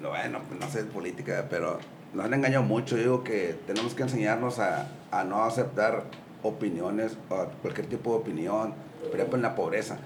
[0.01, 1.79] no, bueno, pues, no sé política, pero
[2.15, 2.97] nos han engañado mucho.
[2.97, 6.05] Yo digo que tenemos que enseñarnos a, a no aceptar
[6.43, 8.75] opiniones o cualquier tipo de opinión,
[9.07, 9.99] por ejemplo en la pobreza.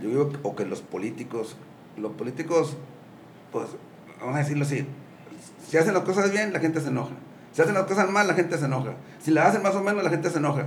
[0.00, 1.56] Yo digo, que- o que los políticos,
[1.98, 2.76] los políticos,
[3.52, 3.66] pues,
[4.20, 4.86] vamos a decirlo así,
[5.68, 7.12] si hacen las cosas bien, la gente se enoja.
[7.52, 8.92] Si hacen las cosas mal, la gente se enoja.
[9.20, 10.66] Si las hacen más o menos, la gente se enoja.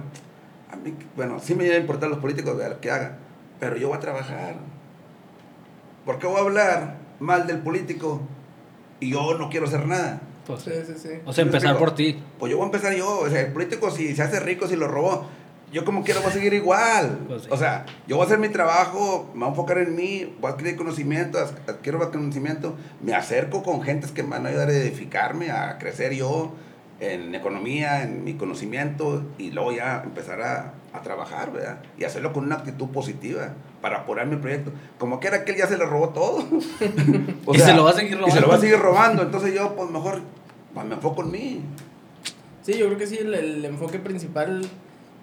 [0.71, 3.17] A mí, bueno, sí me debe importar los políticos, lo que hagan,
[3.63, 4.55] pero yo voy a trabajar.
[6.05, 8.21] ¿Por qué voy a hablar mal del político
[8.99, 10.21] y yo no quiero hacer nada?
[10.45, 11.09] Pues, Sí, sí, sí.
[11.25, 12.21] o sea, ¿Sí me empezar por ti.
[12.37, 13.19] Pues yo voy a empezar yo.
[13.19, 15.25] O sea, el político, si se hace rico, si lo robó,
[15.71, 17.19] yo como quiero voy a seguir igual.
[17.27, 17.47] Pues sí.
[17.51, 20.51] O sea, yo voy a hacer mi trabajo, me voy a enfocar en mí, voy
[20.51, 24.67] a adquirir conocimiento, ad- adquiero conocimiento, me acerco con gentes que me van a ayudar
[24.69, 26.51] a edificarme, a crecer yo
[26.99, 31.79] en economía, en mi conocimiento, y luego ya empezar a, a trabajar, ¿verdad?
[31.97, 34.71] Y hacerlo con una actitud positiva para apurar mi proyecto.
[34.99, 36.45] Como que era que él ya se le robó todo.
[37.45, 38.61] O Y se lo va a seguir Y se lo va a robando.
[38.61, 39.23] seguir robando.
[39.23, 40.19] Entonces yo, pues mejor,
[40.73, 41.61] pues, me enfoco en mí.
[42.61, 44.61] Sí, yo creo que sí, el, el enfoque principal,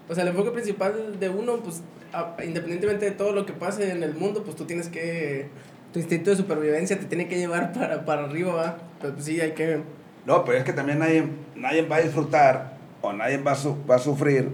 [0.08, 3.90] o sea, el enfoque principal de uno, pues, a- independientemente de todo lo que pase
[3.92, 5.48] en el mundo, pues tú tienes que,
[5.92, 8.76] tu instinto de supervivencia te tiene que llevar para, para arriba, ¿va?
[9.00, 9.80] Pero pues sí, hay que,
[10.26, 11.24] No, pero es que también nadie,
[11.56, 14.50] nadie va a disfrutar o nadie va a, su- va a sufrir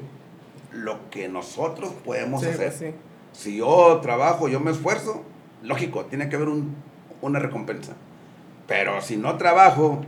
[0.77, 2.67] lo que nosotros podemos sí, hacer.
[2.69, 2.95] pues, sí.
[3.33, 5.23] Si yo trabajo, yo me esfuerzo,
[5.63, 6.75] lógico, tiene que haber un-
[7.21, 7.93] una recompensa.
[8.67, 10.01] Pero si no trabajo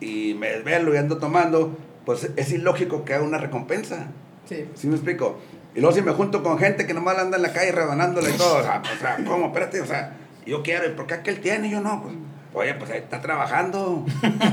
[0.00, 4.08] y me desvelo y ando tomando, pues es ilógico que haga una recompensa.
[4.48, 5.38] Sí, ¿Sí me explico?
[5.74, 8.36] Y luego si me junto con gente que nomás anda en la calle rebanándola y
[8.36, 9.46] todo, o sea, o sea, ¿cómo?
[9.46, 12.02] Espérate, o sea, yo quiero, ¿y por qué aquel tiene y yo no?
[12.02, 12.14] Pues,
[12.54, 14.06] oye, pues ahí está trabajando,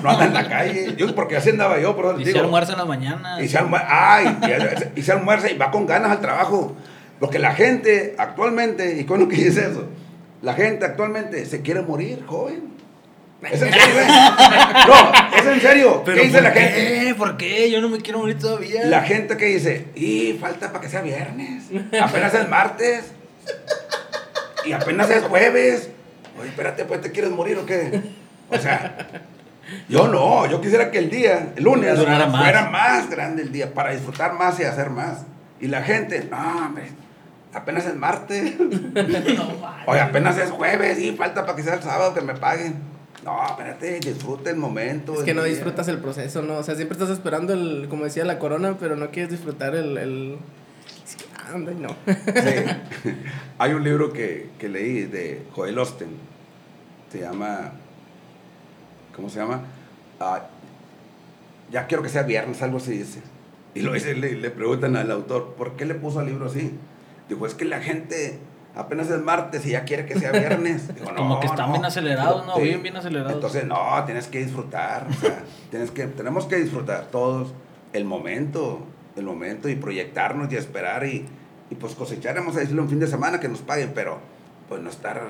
[0.04, 0.96] no anda en la calle.
[0.98, 3.42] Yo, porque así andaba yo, por eso Y se almuerza en la mañana.
[3.42, 4.38] Y se almuerza, ay,
[4.96, 6.76] y, y se almuerza y va con ganas al trabajo.
[7.20, 9.88] Lo que la gente actualmente, y con lo que dice eso,
[10.42, 12.72] la gente actualmente se quiere morir, joven.
[13.44, 14.08] ¿Es en serio, eh?
[14.88, 16.02] No, es en serio.
[16.06, 16.60] ¿Pero ¿Qué dice la qué?
[16.60, 17.16] gente?
[17.16, 17.72] ¿Por qué?
[17.72, 18.86] Yo no me quiero morir todavía.
[18.86, 21.64] La gente que dice, y falta para que sea viernes.
[22.02, 23.06] Apenas es martes.
[24.66, 25.90] Y apenas es jueves.
[26.40, 28.02] Oye, espérate, pues te quieres morir o qué?
[28.50, 29.08] O sea,
[29.88, 32.44] yo no, yo quisiera que el día, el lunes, más.
[32.44, 35.26] fuera más grande el día para disfrutar más y hacer más.
[35.60, 36.90] Y la gente, no, hombre,
[37.54, 38.54] apenas es martes.
[39.86, 42.76] Oye, apenas es jueves y falta para que sea el sábado que me paguen.
[43.24, 45.14] No, espérate, disfruta el momento.
[45.14, 45.54] es que no día.
[45.54, 46.58] disfrutas el proceso, ¿no?
[46.58, 49.98] O sea, siempre estás esperando el, como decía, la corona, pero no quieres disfrutar el,
[49.98, 50.38] el...
[51.58, 51.90] y no.
[52.08, 53.14] Sí.
[53.58, 56.10] Hay un libro que, que leí de Joel Osten.
[57.12, 57.74] Se llama.
[59.16, 59.62] ¿Cómo se llama?
[60.20, 60.48] Ah,
[61.72, 63.22] ya quiero que sea viernes, algo así dice.
[63.74, 66.72] Y lo dice, le, le preguntan al autor, ¿por qué le puso al libro así?
[67.30, 68.40] Dijo, es que la gente
[68.76, 70.94] apenas es martes y ya quiere que sea viernes.
[70.94, 72.56] Digo, Como que están bien acelerados, ¿no?
[72.56, 72.64] Sí.
[72.64, 73.34] Bien, bien acelerados.
[73.34, 75.08] Entonces, no, tienes que disfrutar.
[75.10, 77.54] O sea, tienes que, tenemos que disfrutar todos
[77.94, 78.86] el momento,
[79.16, 81.26] el momento y proyectarnos y esperar y,
[81.72, 84.20] y pues cosechar, vamos a decirlo, un fin de semana que nos paguen, pero
[84.70, 85.22] pues no estar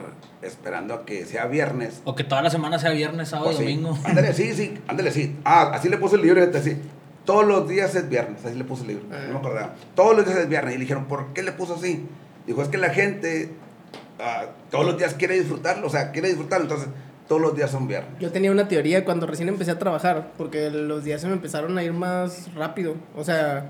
[0.41, 2.01] esperando a que sea viernes.
[2.03, 3.75] O que toda la semana sea viernes, sábado Pues y sí.
[3.75, 3.97] domingo.
[4.03, 5.35] Ándale, sí, sí, ándale, sí.
[5.45, 6.77] Ah, así le puse el libro, así.
[7.25, 9.19] Todos los días es viernes, así le puse el libro, Ah.
[9.27, 9.73] no me acordaba.
[9.95, 10.73] Todos los días es viernes.
[10.73, 12.05] Y le dijeron, ¿por qué le puso así?
[12.47, 13.51] Dijo, es que la gente
[14.19, 16.89] ah, todos los días quiere disfrutarlo, o sea, quiere disfrutarlo, entonces
[17.27, 18.11] todos los días son viernes.
[18.19, 21.77] Yo tenía una teoría cuando recién empecé a trabajar, porque los días se me empezaron
[21.77, 22.95] a ir más rápido.
[23.15, 23.69] O sea,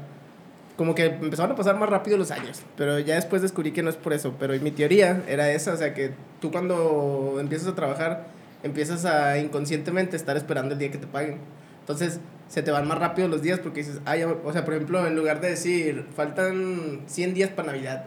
[0.81, 2.63] como que empezaron a pasar más rápido los años.
[2.75, 4.33] Pero ya después descubrí que no es por eso.
[4.39, 8.25] Pero mi teoría era esa, o sea, que tú cuando empiezas a trabajar,
[8.63, 11.37] empiezas a inconscientemente estar esperando el día que te paguen.
[11.81, 14.73] Entonces, se te van más rápido los días porque dices, ah, ya- o sea, por
[14.73, 18.05] ejemplo, en lugar de decir, faltan 100 días para Navidad,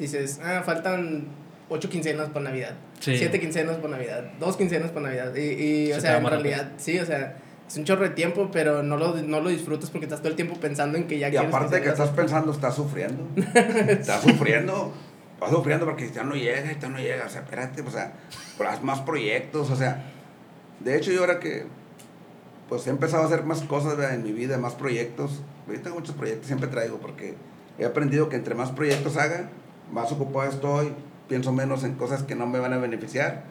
[0.00, 1.26] dices, ah, faltan
[1.68, 3.16] 8 quincenas para Navidad, Sí.
[3.16, 5.36] 7 quincenas para Navidad, 2 quincenas para Navidad.
[5.36, 6.50] Y, y, Se o sea, en más rápido.
[6.50, 7.36] realidad, sí, o sea,
[7.68, 10.36] es un chorro de tiempo, pero no lo, no lo disfrutas porque estás todo el
[10.36, 13.28] tiempo pensando en que ya Y quieres aparte de que estás pensando, estás sufriendo.
[13.88, 14.94] estás sufriendo.
[15.34, 17.26] Estás sufriendo porque ya no llega, ya no llega.
[17.26, 18.14] O sea, espérate, o sea,
[18.66, 19.70] haz más proyectos.
[19.70, 20.02] O sea,
[20.80, 21.66] de hecho, yo ahora que
[22.70, 24.14] pues he empezado a hacer más cosas ¿verdad?
[24.14, 25.42] en mi vida, más proyectos.
[25.66, 27.34] Yo tengo muchos proyectos, siempre traigo porque
[27.78, 29.50] he aprendido que entre más proyectos haga,
[29.92, 30.92] más ocupado estoy,
[31.28, 33.44] pienso menos en cosas que no me van a beneficiar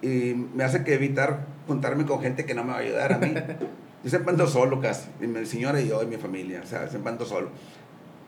[0.00, 3.18] y me hace que evitar juntarme con gente que no me va a ayudar a
[3.18, 3.32] mí.
[4.02, 6.88] Yo siempre ando solo casi, y mi señora y yo y mi familia, o sea,
[6.88, 7.50] siempre ando solo.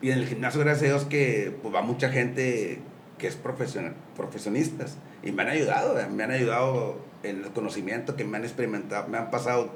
[0.03, 2.81] Y en el gimnasio, gracias a Dios, que pues, va mucha gente
[3.19, 6.11] que es profesional, profesionistas y me han ayudado, ¿verdad?
[6.11, 9.71] me han ayudado en el conocimiento que me han experimentado, me han pasado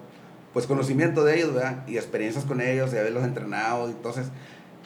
[0.53, 1.87] pues conocimiento de ellos, ¿verdad?
[1.87, 4.29] Y experiencias con ellos, de haberlos entrenado, entonces,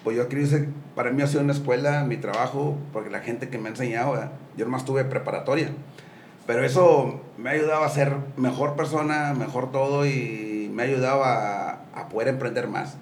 [0.03, 3.49] pues yo creo que para mí ha sido una escuela, mi trabajo, porque la gente
[3.49, 4.33] que me ha enseñado, ¿verdad?
[4.57, 5.71] yo nomás tuve preparatoria,
[6.49, 11.23] pero eso me ha ayudado a ser mejor persona, mejor todo y me ha ayudado
[11.23, 12.97] a, a poder emprender más.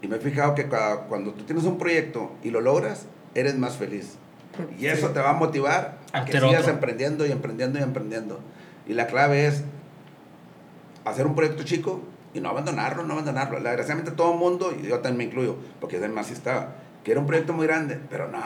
[0.00, 3.56] Y me he fijado que cua- cuando tú tienes un proyecto y lo logras, eres
[3.58, 4.16] más feliz.
[4.78, 6.74] Y eso te va a motivar a que sigas otro.
[6.74, 8.38] emprendiendo y emprendiendo y emprendiendo.
[8.86, 9.64] Y la clave es
[11.04, 12.00] hacer un proyecto chico
[12.32, 13.58] y no abandonarlo, no abandonarlo.
[13.58, 16.74] La- Desgraciadamente todo el mundo, y yo también me incluyo, porque es más estaba,
[17.04, 18.38] que era un proyecto muy grande, pero no,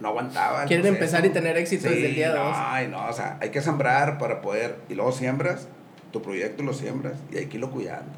[0.00, 0.62] no aguantaba.
[0.62, 1.04] el Quieren proceso.
[1.04, 2.56] empezar y tener éxito desde el día no, dos.
[2.56, 5.68] Ay, no, o sea, hay que sembrar para poder, y luego siembras,
[6.12, 8.12] tu proyecto lo siembras, y hay que irlo cuidando.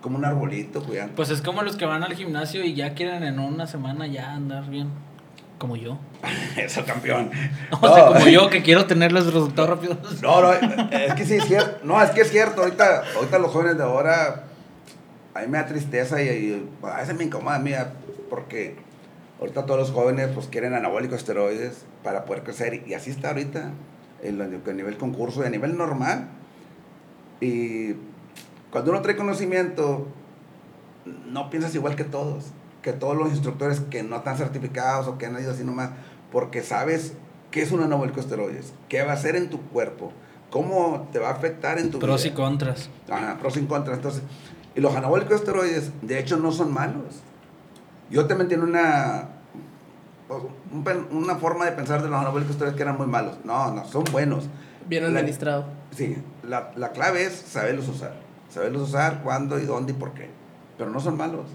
[0.00, 1.14] Como un arbolito cuidando.
[1.16, 4.34] Pues es como los que van al gimnasio y ya quieren en una semana ya
[4.34, 4.90] andar bien.
[5.58, 5.98] Como yo.
[6.56, 7.30] Eso, campeón.
[7.80, 9.98] O sea, como yo que quiero tener los resultados rápidos.
[10.22, 11.80] No, no, es que sí es cierto.
[11.84, 12.62] No, es que es cierto.
[12.62, 14.44] Ahorita, ahorita los jóvenes de ahora,
[15.34, 17.92] a mí me da tristeza y, y a veces me incomoda a mí, ah,
[18.28, 18.76] porque
[19.44, 23.70] ahorita todos los jóvenes pues quieren anabólicos esteroides para poder crecer y así está ahorita
[24.22, 26.28] en lo- a nivel concurso y a nivel normal.
[27.40, 27.94] Y
[28.70, 30.06] cuando uno trae conocimiento,
[31.30, 32.46] no piensas igual que todos,
[32.82, 35.90] que todos los instructores que no están certificados o que han ido así nomás,
[36.32, 37.14] porque sabes
[37.50, 40.12] qué es un anabólico esteroides, qué va a hacer en tu cuerpo,
[40.50, 42.88] cómo te va a afectar en tu Pros y contras.
[43.10, 43.98] Ajá, pros y contras.
[43.98, 44.22] Entonces,
[44.74, 47.20] y los anabólicos esteroides, de hecho, no son malos.
[48.10, 49.28] Yo también tengo una,
[50.28, 53.36] pues, un una forma de pensar de los anabólicos esteroides que eran muy malos.
[53.44, 54.44] No, no, son buenos.
[54.86, 55.66] Bien La- administrado.
[55.96, 58.14] Sí, la, la clave es saberlos usar.
[58.50, 60.28] Saberlos usar, cuándo y dónde y por qué.
[60.78, 61.46] Pero no son malos.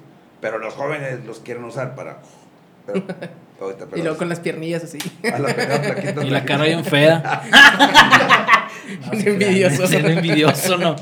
[0.41, 2.19] Pero los jóvenes los quieren usar para...
[2.85, 3.03] Pero,
[3.61, 4.97] ahorita, pero- Y luego con las piernillas así.
[5.31, 7.41] a la plaquita, Y la cara bien fea.
[9.11, 9.87] envidioso.
[9.87, 10.95] Ser envidioso, ¿no?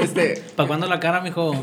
[0.00, 1.52] Este, ¿Para cuándo la cara, mijo?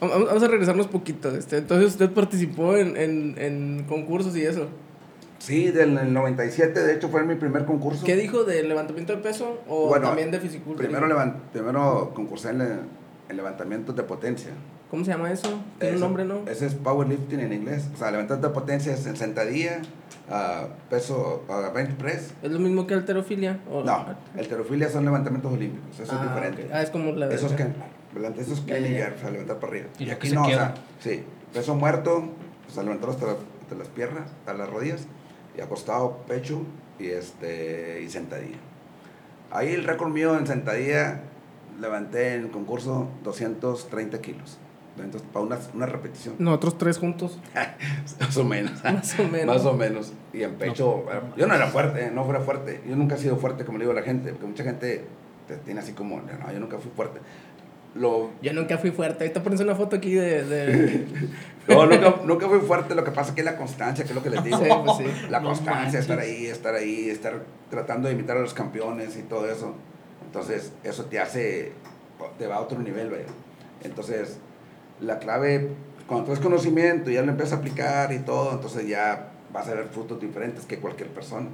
[0.00, 1.34] vamos a regresarnos poquito.
[1.34, 4.68] Este, entonces usted participó en, en, en concursos y eso.
[5.38, 8.04] Sí, del el 97, de hecho, fue mi primer concurso.
[8.04, 10.98] ¿Qué dijo de levantamiento de peso o Bueno, también de fisiculturismo?
[10.98, 14.50] Primero, levan- primero concursé en, en levantamientos de potencia.
[14.90, 15.48] ¿Cómo se llama eso?
[15.78, 16.40] Tiene un Eso- nombre, ¿no?
[16.46, 17.88] Ese es powerlifting en inglés.
[17.94, 19.80] O sea, levantamiento de potencia es en sentadilla,
[20.28, 22.34] ah, peso, ah, bench press.
[22.42, 23.60] ¿Es lo mismo que alterofilia?
[23.72, 24.04] ¿O- No,
[24.36, 26.00] alterofilia son levantamientos olímpicos.
[26.00, 26.64] Eso Ah, es diferente.
[26.64, 26.70] ok.
[26.74, 27.34] Ah, es como la de...
[27.36, 27.64] Esos que,
[28.14, 28.86] delante esos Ya, que ya, ya.
[28.88, 29.88] linear, o sea, levantar para arriba.
[29.98, 32.24] Y Y, aquí que se no, o sea, sí, peso muerto,
[32.68, 35.06] o sea, levantar hasta, la- hasta las piernas, hasta las rodillas,
[35.56, 36.62] y acostado, pecho,
[36.98, 38.58] y este, y sentadilla.
[39.50, 41.22] Ahí el récord mío en sentadilla,
[41.80, 44.58] levanté en concurso 230 kilos.
[45.02, 46.34] Entonces, para una, una repetición.
[46.38, 47.38] Nosotros tres juntos.
[48.20, 48.72] Más o menos.
[48.84, 49.56] Más o menos.
[49.56, 50.12] Más o menos.
[50.34, 51.04] Y en pecho,
[51.36, 52.82] yo no era fuerte, no fuera fuerte.
[52.86, 55.04] Yo nunca he sido fuerte, como le digo a la gente, porque mucha gente
[55.48, 57.18] te tiene así como, no, yo nunca fui fuerte.
[57.94, 59.24] Lo, Yo nunca fui fuerte.
[59.24, 60.44] Ahorita pones una foto aquí de...
[60.44, 61.06] de...
[61.68, 64.14] no, nunca, nunca fui fuerte, lo que pasa es que es la constancia, que es
[64.14, 64.58] lo que les digo.
[64.58, 65.04] Sí, pues sí.
[65.28, 66.00] La No constancia, manches.
[66.00, 69.74] estar ahí, estar ahí, estar tratando de imitar a los campeones y todo eso.
[70.24, 71.72] Entonces, eso te hace,
[72.38, 73.24] te va a otro nivel, vaya.
[73.82, 74.38] Entonces,
[75.00, 75.70] la clave,
[76.06, 79.66] cuando tú tienes conocimiento y ya lo empiezas a aplicar y todo, entonces ya vas
[79.66, 81.48] a ver frutos diferentes que cualquier persona.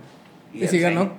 [0.52, 1.12] ¿Y si ganó?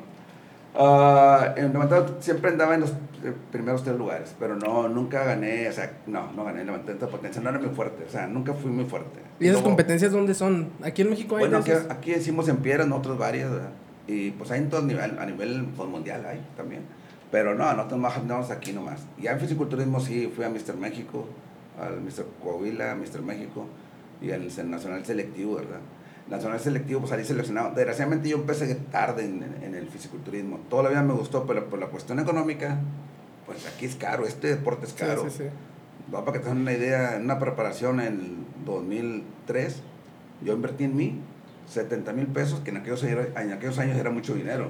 [0.80, 5.68] Ah, en levantado siempre andaba en los eh, primeros tres lugares, pero no, nunca gané,
[5.68, 8.28] o sea, no, no gané en levantamiento de potencia, no era muy fuerte, o sea,
[8.28, 9.20] nunca fui muy fuerte.
[9.40, 10.70] ¿Y esas Luego- competencias dónde son?
[10.84, 13.72] ¿Aquí en México hay bueno, aquí, aquí decimos en piedras, nosotros varias, ¿verdad?
[14.08, 16.84] Y pues hay en todo nivel, a nivel pues, mundial hay también.
[17.32, 17.66] Pero no,
[17.98, 19.06] más andamos aquí nomás.
[19.20, 20.78] Ya en fisiculturismo sí, fui a Mr.
[20.78, 21.28] México,
[21.80, 22.26] al Mr.
[22.42, 23.22] Coahuila, Mr.
[23.22, 23.66] México
[24.22, 25.80] y al Nacional Selectivo, ¿verdad?
[26.30, 27.74] Nacional Selectivo, pues salí seleccionado.
[27.74, 30.60] Desgraciadamente yo empecé tarde en, en- en el fisiculturismo.
[30.70, 32.80] Toda la vida me gustó, pero por la cuestión económica,
[33.46, 35.24] pues aquí es caro, este deporte es Sí, caro.
[35.30, 35.44] sí, sí.
[36.14, 38.36] Va, para que te den una idea, en una preparación en el
[38.66, 39.82] 2003,
[40.44, 41.20] yo invertí en mí
[41.70, 44.70] 70 mil pesos, que en aquellos, era- en aquellos años era mucho dinero.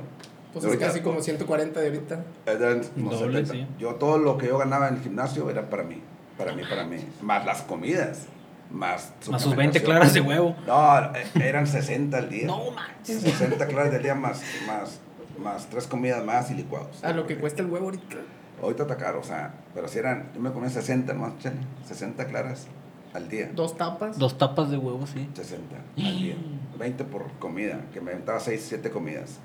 [0.54, 2.24] Pues es casi como 140 de ahorita.
[2.46, 3.54] Eran como Doble, 70.
[3.54, 3.68] sí.
[3.80, 6.02] Yo todo lo que yo ganaba en el gimnasio era para mí,
[6.38, 6.98] para mí, para mí.
[7.22, 8.26] Más las comidas,
[8.72, 9.14] más...
[9.30, 9.86] Más sus 20 suplementación.
[9.86, 10.56] claras de huevo.
[10.68, 12.48] No, eran 60 al día.
[12.48, 13.22] No manches.
[13.22, 15.00] 60 claras del día más, más,
[15.42, 17.04] más tres comidas más y licuados.
[17.04, 18.18] A lo que cuesta el huevo ahorita.
[18.62, 21.58] Ahorita está caro, o sea, pero si eran, yo me comía 60 más, chale,
[21.88, 22.68] 60 claras
[23.14, 23.52] al día.
[23.54, 24.18] Dos tapas.
[24.18, 25.30] Dos tapas de huevo, sí.
[25.34, 26.36] 60 al día.
[26.80, 29.40] 20 por comida, que me aventaba 6, 7 comidas.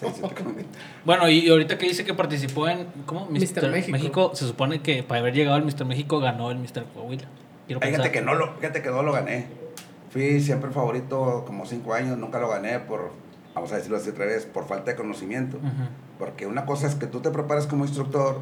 [0.00, 0.66] 6, 7 comidas.
[1.04, 2.86] Bueno, y ahorita que dice que participó en.
[3.06, 3.26] ¿Cómo?
[3.26, 3.70] Mr.
[3.70, 4.30] México.
[4.34, 5.84] Se supone que para haber llegado al Mr.
[5.84, 6.84] México ganó el Mr.
[6.94, 7.26] Coahuila.
[7.66, 8.12] Quiero Fíjate pensar.
[8.12, 9.46] que, no lo, fíjate que no lo gané.
[10.10, 13.10] Fui siempre favorito como 5 años, nunca lo gané por,
[13.54, 15.56] vamos a decirlo así otra vez, por falta de conocimiento.
[15.56, 15.88] Ujú.
[16.18, 18.38] Porque una cosa es que tú te prepares como instructor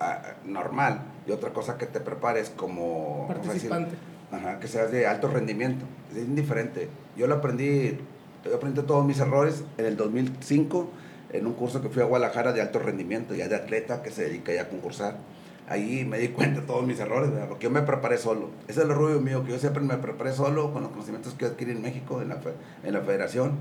[0.00, 3.96] ah, normal y otra cosa que te prepares como Participante.
[4.32, 5.84] Ajá, que seas de alto rendimiento.
[6.10, 6.88] Es indiferente.
[7.16, 7.98] Yo lo aprendí,
[8.44, 10.90] yo aprendí todos mis errores en el 2005
[11.32, 14.24] en un curso que fui a Guadalajara de alto rendimiento, ya de atleta que se
[14.24, 15.16] dedica ya a concursar.
[15.72, 18.50] Ahí me di cuenta de todos mis errores, porque yo me preparé solo.
[18.68, 21.46] Ese es el orgullo mío, que yo siempre me preparé solo con los conocimientos que
[21.46, 22.38] adquirí en México, en la,
[22.84, 23.52] en la federación.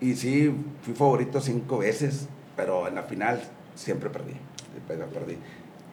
[0.00, 3.40] Y sí, fui favorito cinco veces, pero en la final
[3.76, 4.34] siempre perdí.
[4.86, 5.38] Siempre perdí.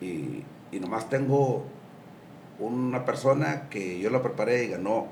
[0.02, 0.44] Y,
[0.76, 1.64] y nomás tengo
[2.60, 5.08] una persona que yo la preparé y ganó,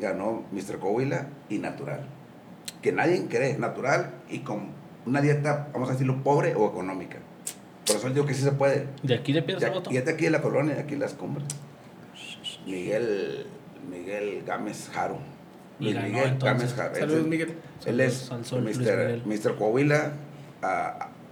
[0.00, 0.78] ganó Mr.
[0.80, 2.08] Coahuila y natural.
[2.82, 4.70] Que nadie cree, natural y con
[5.06, 7.18] una dieta, vamos a decirlo, pobre o económica.
[7.86, 8.88] Por eso digo que sí se puede.
[9.02, 11.46] ¿De aquí de Piedras Y de aquí en la colonia, de aquí en las cumbres.
[12.66, 13.46] Miguel,
[13.88, 15.18] Miguel Gámez Jaro.
[15.78, 16.94] Miguel Gámez Jaro.
[16.96, 17.54] Saludos, Miguel.
[17.84, 19.56] Él es Mr.
[19.56, 20.12] Coahuila,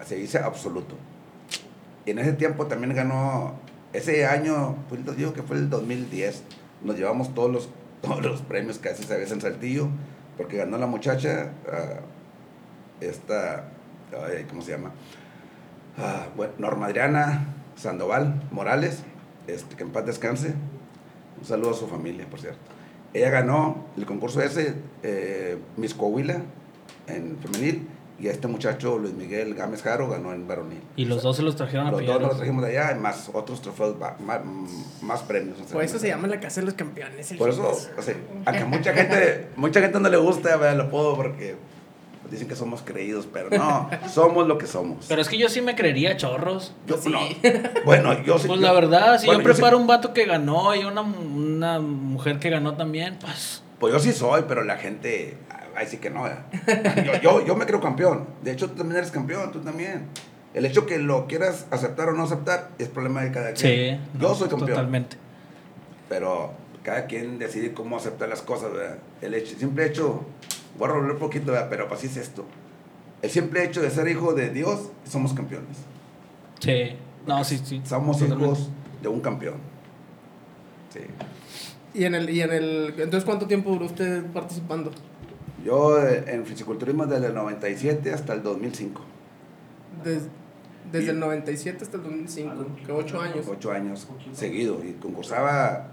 [0.05, 0.97] se dice absoluto.
[2.07, 3.55] Y en ese tiempo también ganó,
[3.93, 6.43] ese año, pues, digo que fue el 2010,
[6.83, 7.69] nos llevamos todos los,
[8.03, 9.89] todos los premios que hace vez en Saltillo,
[10.37, 11.51] porque ganó la muchacha,
[13.01, 13.71] esta,
[14.49, 14.93] ¿cómo se llama?
[15.99, 19.03] Ah, bueno, Norma Adriana Sandoval Morales,
[19.47, 20.55] este, que en paz descanse.
[21.39, 22.59] Un saludo a su familia, por cierto.
[23.13, 26.43] Ella ganó el concurso ese, eh, Miss Coahuila,
[27.07, 27.87] en femenil,
[28.19, 30.81] y este muchacho, Luis Miguel Gámez Jaro, ganó en varonil.
[30.97, 33.61] Y los dos se los trajeron a Los dos los trajimos de allá, más otros
[33.61, 34.41] trofeos, más,
[35.03, 35.59] más premios.
[35.73, 37.33] Por eso se llama la Casa de los Campeones.
[37.35, 38.15] Por eso, o sea,
[38.47, 41.57] a mucha gente, mucha gente no le gusta, lo puedo porque
[42.31, 45.07] dicen que somos creídos, pero no, somos lo que somos.
[45.09, 46.73] Pero es que yo sí me creería chorros.
[46.87, 47.13] Yo sí.
[47.85, 48.49] Bueno, yo sí.
[48.49, 52.51] Pues la verdad, si yo preparo un vato que ganó y una, una mujer que
[52.51, 53.63] ganó también, pues.
[53.79, 55.37] Pues yo sí soy, pero la gente.
[55.77, 56.25] Ahí sí que no.
[57.05, 58.27] Yo, yo, yo me creo campeón.
[58.43, 60.07] De hecho, tú también eres campeón, tú también.
[60.55, 63.99] El hecho que lo quieras aceptar o no aceptar es problema de cada quien.
[63.99, 64.19] Sí.
[64.21, 64.71] Yo soy campeón.
[64.71, 65.17] Totalmente.
[66.09, 66.53] Pero
[66.85, 68.99] cada quien decide cómo aceptar las cosas, ¿verdad?
[69.21, 70.25] El hecho, simple hecho
[70.79, 72.45] voy a robar un poquito, pero así es esto.
[73.23, 75.79] El simple hecho de ser hijo de Dios, somos campeones.
[76.61, 76.97] Sí,
[77.27, 77.81] no, sí, sí.
[77.85, 78.71] Somos hijos
[79.03, 79.55] de un campeón.
[80.93, 81.01] Sí.
[81.95, 84.91] ¿Y en el, y en el, entonces cuánto tiempo duró usted participando?
[85.65, 89.01] Yo eh, en fisiculturismo desde el 97 hasta el 2005.
[90.93, 93.47] desde el 97 hasta el 2005, que ocho años.
[93.49, 94.85] Ocho años seguido.
[94.85, 95.89] Y concursaba,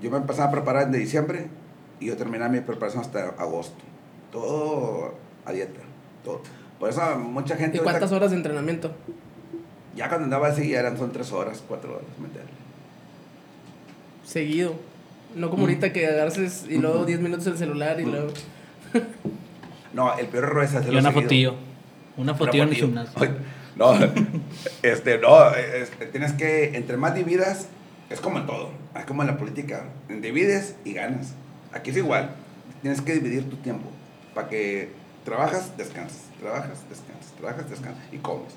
[0.00, 1.48] yo me empezaba a preparar en diciembre
[2.00, 3.84] y yo terminé mi preparación hasta agosto.
[4.32, 5.80] Todo a dieta,
[6.24, 6.42] todo.
[6.78, 7.78] Por eso mucha gente...
[7.78, 8.92] ¿Y cuántas horas de entrenamiento?
[9.96, 12.50] Ya cuando andaba así eran son tres horas, cuatro horas, meterle.
[14.24, 14.74] Seguido.
[15.34, 15.66] No como mm.
[15.66, 18.10] ahorita que agarces y luego 10 minutos el celular y mm.
[18.10, 18.28] luego...
[19.92, 21.54] no, el peor error es hacerlo Y una fotillo.
[22.16, 23.28] Una fotillo en el gimnasio.
[23.76, 23.94] No,
[24.82, 25.38] este, no,
[26.10, 27.68] tienes que, entre más dividas,
[28.10, 31.34] es como en todo, es como en la política, divides y ganas.
[31.72, 32.34] Aquí es igual.
[32.82, 33.88] Tienes que dividir tu tiempo
[34.34, 34.92] para que
[35.24, 38.54] trabajas, descansas, trabajas, descansas, trabajas, descansas y comes.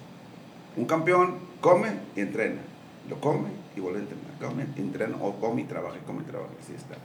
[0.78, 2.62] Un campeón come y entrena.
[3.09, 4.32] Lo come y vuelve a entrenar.
[4.39, 6.53] Come, entrena o come y trabaja y come y trabaja.
[6.62, 6.95] Así está.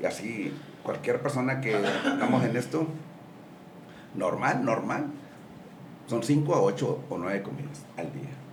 [0.00, 0.52] Y así
[0.82, 2.86] cualquier persona que estamos en esto,
[4.14, 5.06] normal, normal,
[6.08, 8.43] son 5 a 8 o 9 comidas al día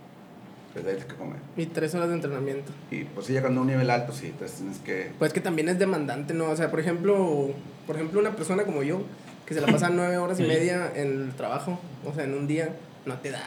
[0.73, 1.37] que comer.
[1.57, 2.71] Y tres horas de entrenamiento.
[2.89, 5.11] Y pues sí, llegando a un nivel alto, sí, entonces tienes que...
[5.19, 6.49] Pues que también es demandante, ¿no?
[6.49, 7.49] O sea, por ejemplo,
[7.85, 9.01] por ejemplo una persona como yo,
[9.45, 12.47] que se la pasa nueve horas y media en el trabajo, o sea, en un
[12.47, 12.69] día,
[13.05, 13.43] no te da,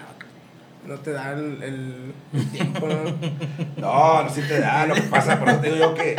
[0.86, 3.04] no te da el, el tiempo, ¿no?
[3.78, 6.16] no, no sí te da, lo que pasa, por eso te digo yo que...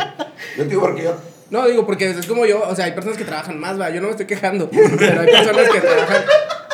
[0.56, 1.16] Yo te digo porque yo...
[1.48, 4.00] No, digo, porque es como yo, o sea, hay personas que trabajan más, va, yo
[4.00, 6.22] no me estoy quejando, pero hay personas que trabajan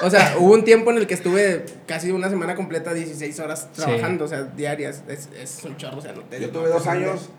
[0.02, 3.70] o sea, hubo un tiempo en el que estuve casi una semana completa, 16 horas
[3.72, 5.04] trabajando, o sea, diarias.
[5.08, 7.30] Es, es, un chorro, o sea, no te Yo tuve dos años,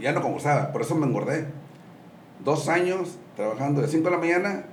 [0.00, 1.46] ya no concursaba, por eso me engordé.
[2.44, 4.64] Dos años trabajando de 5 de la mañana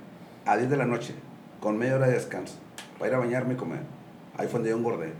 [0.44, 1.14] a 10 de la noche,
[1.60, 2.54] con media hora de descanso,
[2.98, 3.80] para ir a bañarme y comer.
[4.36, 5.12] Ahí fue donde yo engordé.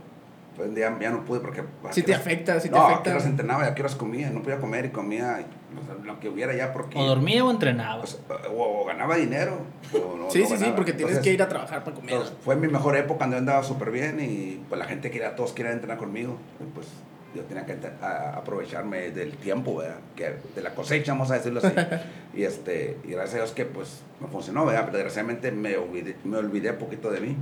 [0.57, 1.63] Donde ya, no pude porque...
[1.91, 3.13] Si te afecta, si te afecta.
[3.13, 4.31] No, a entrenaba y a qué horas comía.
[4.31, 5.45] No podía comer y comía
[6.05, 6.99] lo que hubiera ya porque...
[6.99, 8.05] O dormía o entrenaba.
[8.57, 9.59] o, ganaba dinero.
[10.31, 12.21] sí, sí, sí, porque tienes que ir a trabajar para comer.
[12.41, 15.75] fue mi mejor época cuando andaba súper bien y pues la gente quería, todos querían
[15.75, 16.39] entrenar conmigo.
[16.75, 16.89] pues
[17.37, 19.99] yo tenía que aprovecharme del tiempo, ¿verdad?
[20.17, 21.73] Que de la cosecha, vamos a decirlo así.
[22.35, 24.87] y, este, y gracias a Dios que pues me funcionó, ¿verdad?
[24.87, 27.37] Pero desgraciadamente me olvidé, me olvidé un poquito de mí.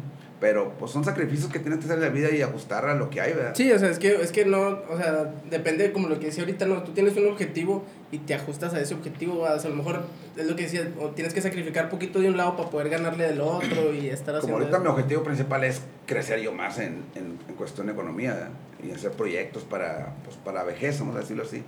[0.45, 3.09] Pero pues son sacrificios que tienes que hacer en la vida y ajustar a lo
[3.09, 3.55] que hay, ¿verdad?
[3.55, 6.43] Sí, o sea, es que, es que no, o sea, depende como lo que decía
[6.43, 7.83] ahorita, no, tú tienes un objetivo
[8.13, 10.03] y te ajustas a ese objetivo, o sea, a lo mejor
[10.37, 13.27] es lo que decía, o tienes que sacrificar poquito de un lado para poder ganarle
[13.27, 14.59] del otro y estar haciendo...
[14.59, 18.51] Como ahorita mi objetivo principal es crecer yo más en, en, en cuestión de economía
[18.87, 21.63] y hacer proyectos para, pues, para vejez, vamos a decirlo así,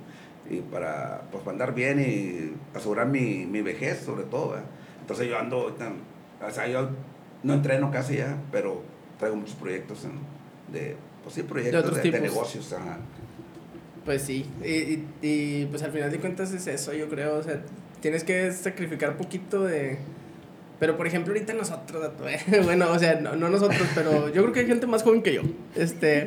[0.50, 4.66] y para, pues, andar bien y asegurar mi, mi vejez sobre todo, ¿verdad?
[5.00, 5.74] Entonces yo ando,
[6.46, 6.90] o sea, yo
[7.46, 8.82] no entreno casi ya, pero
[9.18, 10.06] traigo muchos proyectos
[10.72, 12.98] de Pues sí, proyectos de, negocios, ajá.
[14.04, 14.46] Pues sí,
[15.22, 17.62] y, pues al final de cuentas es eso, yo creo, o sea,
[18.00, 19.98] tienes que sacrificar poquito de...
[20.78, 24.52] Pero por ejemplo ahorita nosotros, eh, bueno, o sea, no, no nosotros, pero yo creo
[24.52, 25.42] que hay gente más joven que yo,
[25.74, 26.26] este,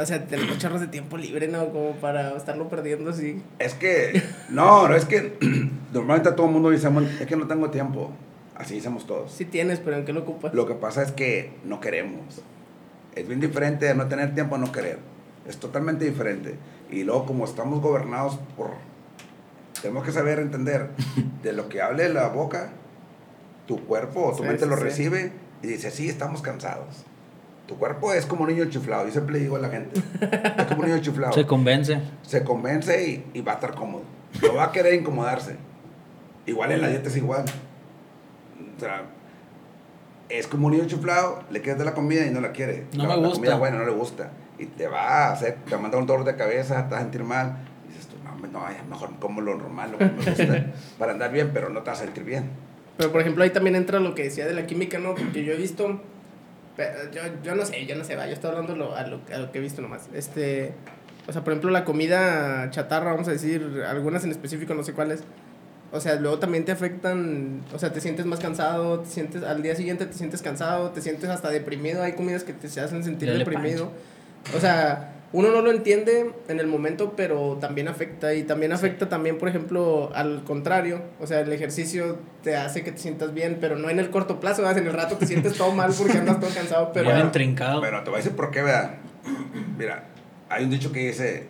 [0.00, 1.70] o sea, tenemos chorros de tiempo libre, ¿no?
[1.70, 3.42] Como para estarlo perdiendo así.
[3.58, 5.36] Es que, no, no, es que
[5.92, 8.12] normalmente todo el mundo dice, "Bueno, es que no tengo tiempo.
[8.58, 9.30] Así decimos todos.
[9.32, 10.52] Sí tienes, pero ¿en qué lo ocupas?
[10.52, 12.42] Lo que pasa es que no queremos.
[13.14, 14.98] Es bien diferente de no tener tiempo a no querer.
[15.46, 16.56] Es totalmente diferente.
[16.90, 18.70] Y luego como estamos gobernados por...
[19.80, 20.90] Tenemos que saber entender
[21.42, 22.70] de lo que hable la boca,
[23.66, 24.82] tu cuerpo o tu Sí, mente sí, lo sí.
[24.82, 25.32] recibe
[25.62, 27.04] y dice, sí, estamos cansados.
[27.68, 29.04] Tu cuerpo es como un niño chiflado.
[29.06, 30.00] Yo siempre le digo a la gente,
[30.58, 31.32] es como un niño chiflado.
[31.34, 32.00] Se convence.
[32.22, 34.02] se convence y, y va a estar cómodo.
[34.42, 35.56] No va a querer incomodarse.
[36.46, 37.44] Igual en la dieta es igual.
[38.78, 39.02] O sea,
[40.28, 42.86] es como un niño chuflado, le quieres dar la comida y no la quiere.
[42.96, 43.34] No la, me la gusta.
[43.36, 44.30] comida buena no le gusta.
[44.58, 47.00] Y te va a hacer, te va a mandar un dolor de cabeza, te vas
[47.00, 47.58] a sentir mal.
[47.84, 50.66] Y dices tú, no, no, mejor como lo normal, lo que me gusta,
[50.98, 52.50] para andar bien, pero no te vas a sentir bien.
[52.96, 55.14] Pero por ejemplo ahí también entra lo que decía de la química, ¿no?
[55.14, 56.00] Porque yo he visto,
[57.12, 59.38] yo, yo no sé, yo no sé, va, yo estoy hablando lo- a, lo, a
[59.38, 60.08] lo que he visto nomás.
[60.12, 60.72] Este,
[61.28, 64.92] o sea, por ejemplo la comida chatarra, vamos a decir, algunas en específico, no sé
[64.94, 65.22] cuáles.
[65.90, 69.62] O sea, luego también te afectan, o sea, te sientes más cansado, te sientes, al
[69.62, 73.28] día siguiente te sientes cansado, te sientes hasta deprimido, hay comidas que te hacen sentir
[73.28, 73.90] Dale deprimido.
[74.54, 78.34] O sea, uno no lo entiende en el momento, pero también afecta.
[78.34, 81.02] Y también afecta también, por ejemplo, al contrario.
[81.20, 84.40] O sea, el ejercicio te hace que te sientas bien, pero no en el corto
[84.40, 84.78] plazo, ¿verdad?
[84.78, 87.10] En el rato te sientes todo mal porque andas todo cansado, pero...
[87.10, 87.80] Bien intrincado.
[87.82, 88.98] Pero te voy a decir por qué, vea.
[89.76, 90.04] Mira,
[90.48, 91.46] hay un dicho que dice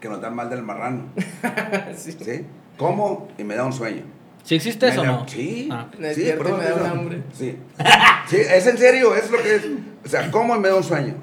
[0.00, 1.04] que nos da mal del marrano.
[1.96, 2.12] sí.
[2.12, 2.44] ¿Sí?
[2.76, 4.02] Como y me da un sueño.
[4.44, 5.28] ¿Sí existe eso o no?
[5.28, 5.68] Sí.
[5.72, 5.88] Ah.
[6.14, 7.22] Sí, por me da un hambre.
[7.32, 7.58] Sí.
[8.28, 9.62] Sí, es en serio, es lo que es.
[10.04, 11.14] O sea, como y me da un sueño.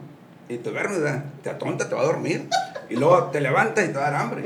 [0.49, 1.23] Y te duermes, ¿verdad?
[1.41, 2.47] te atonta, te va a dormir.
[2.89, 4.43] Y luego te levantas y te va a dar hambre.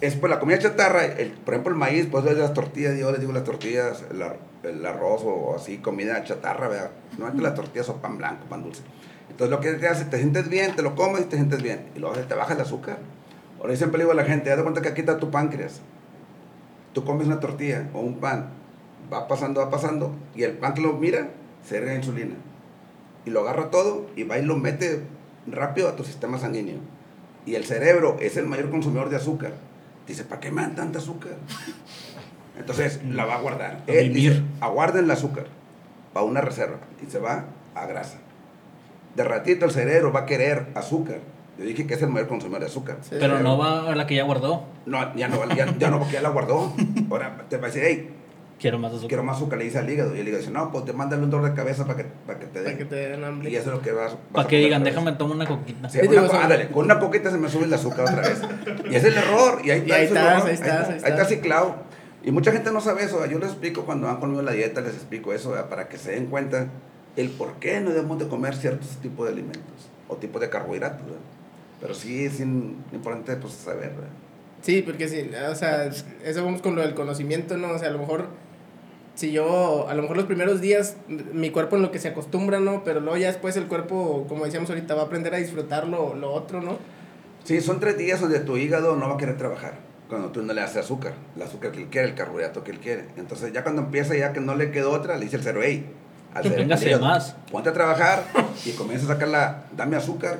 [0.00, 3.12] Es por la comida chatarra, el, por ejemplo, el maíz, pues es las tortillas, yo
[3.12, 6.90] les digo las tortillas, el, ar- el arroz o así, comida chatarra, ¿verdad?
[7.12, 8.82] Normalmente las tortillas son pan blanco, pan dulce.
[9.30, 11.86] Entonces lo que te hace, te sientes bien, te lo comes y te sientes bien.
[11.94, 12.98] Y luego te baja el azúcar.
[13.60, 15.80] Ahora yo siempre le digo a la gente, date cuenta que aquí está tu páncreas.
[16.92, 18.50] Tú comes una tortilla o un pan,
[19.12, 21.30] va pasando, va pasando, y el pan que lo mira,
[21.66, 22.34] se erga insulina.
[23.24, 25.02] Y lo agarra todo y va y lo mete
[25.46, 26.78] rápido a tu sistema sanguíneo.
[27.46, 29.52] Y el cerebro es el mayor consumidor de azúcar.
[30.06, 31.32] Dice, ¿para qué me dan tanta azúcar?
[32.58, 33.82] Entonces la va a guardar.
[33.86, 35.46] Él dice, aguarden el azúcar
[36.12, 38.18] para una reserva y se va a grasa.
[39.16, 41.20] De ratito el cerebro va a querer azúcar.
[41.58, 42.96] Yo dije que es el mayor consumidor de azúcar.
[43.02, 43.16] Sí.
[43.20, 44.64] Pero no va a la que ya guardó.
[44.86, 46.72] No, ya no, ya, ya no, porque ya la guardó.
[47.10, 48.10] Ahora te va a decir, hey,
[48.58, 49.08] Quiero más azúcar.
[49.08, 50.14] quiero más azúcar, le dice al hígado.
[50.14, 52.38] Y el hígado dice, no, pues te mándale un dolor de cabeza para que, para
[52.38, 52.78] que te Para den.
[52.78, 53.50] que te den hambre.
[53.50, 55.88] Y eso es lo que vas, vas Para a que digan, déjame tomar una coquita.
[55.88, 58.40] Sí, una ándale, con una coquita se me sube el azúcar otra vez.
[58.88, 59.60] Y es el error.
[59.64, 60.46] Y ahí está, Y ahí estás, error.
[60.48, 61.28] ahí estás, ahí Ahí está estás.
[61.28, 61.74] ciclado.
[62.24, 63.26] Y mucha gente no sabe eso.
[63.26, 65.68] Yo les explico cuando van conmigo en la dieta, les explico eso ¿verdad?
[65.68, 66.68] para que se den cuenta
[67.16, 71.04] el por qué no debemos de comer ciertos tipos de alimentos o tipos de carbohidratos.
[71.04, 71.20] ¿verdad?
[71.82, 73.90] Pero sí es importante pues, saber.
[73.90, 74.08] ¿verdad?
[74.62, 75.90] Sí, porque sí, o sea,
[76.24, 77.70] eso vamos con lo del conocimiento, ¿no?
[77.72, 78.28] O sea, a lo mejor,
[79.16, 82.60] si yo, a lo mejor los primeros días, mi cuerpo en lo que se acostumbra,
[82.60, 82.84] ¿no?
[82.84, 86.14] Pero luego ya después el cuerpo, como decíamos ahorita, va a aprender a disfrutar lo,
[86.14, 86.78] lo otro, ¿no?
[87.42, 89.74] Sí, son tres días donde tu hígado no va a querer trabajar.
[90.08, 92.78] Cuando tú no le haces azúcar, el azúcar que él quiere, el carbohidrato que él
[92.78, 93.06] quiere.
[93.16, 95.90] Entonces, ya cuando empieza, ya que no le quedó otra, le dice el cero, hey,
[96.34, 97.34] al hígado, más.
[97.50, 98.24] Ponte a trabajar
[98.64, 100.38] y comienza a sacar la, dame azúcar.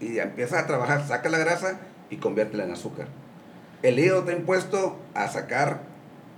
[0.00, 1.78] Y ya empieza a trabajar, saca la grasa
[2.10, 3.06] y conviértela en azúcar.
[3.82, 5.80] El hígado está impuesto a sacar,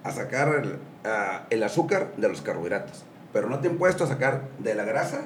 [0.04, 3.04] a sacar el, ah, el azúcar de los carbohidratos.
[3.32, 5.22] Pero no te ha impuesto a sacar de la grasa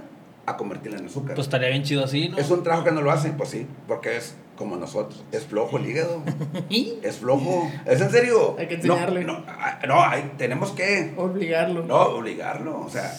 [0.47, 1.35] a convertirla en azúcar.
[1.35, 2.39] Pues estaría bien chido así, ¿no?
[2.39, 5.25] Es un trabajo que no lo hacen, pues sí, porque es como nosotros.
[5.33, 6.23] Es flojo el hígado.
[7.03, 7.71] Es flojo.
[7.87, 8.57] Es en serio.
[8.59, 9.25] Hay que No, enseñarle.
[9.25, 11.85] No, ah, no, hay- tenemos que Obligarlo.
[11.85, 13.11] no obligarlo, o sea,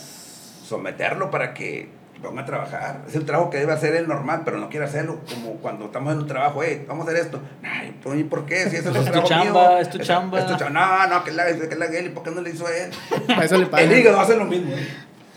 [0.65, 1.89] someterlo para que
[2.21, 3.01] ponga a trabajar.
[3.07, 6.13] Es el trabajo que debe hacer él normal, pero no quiere hacerlo como cuando estamos
[6.13, 7.41] en un trabajo, hey, vamos a hacer esto.
[7.63, 8.69] Ay, ¿pero ¿y por qué?
[8.69, 9.77] Si ese es, el Es tu chamba, mío.
[9.79, 10.39] es tu chamba.
[10.39, 11.07] Es tu chamba.
[11.07, 12.91] No, no, que la, que la él, ¿y por qué no le hizo a él?
[13.27, 13.91] Para eso le pagan.
[13.91, 14.71] El hígado hace lo mismo.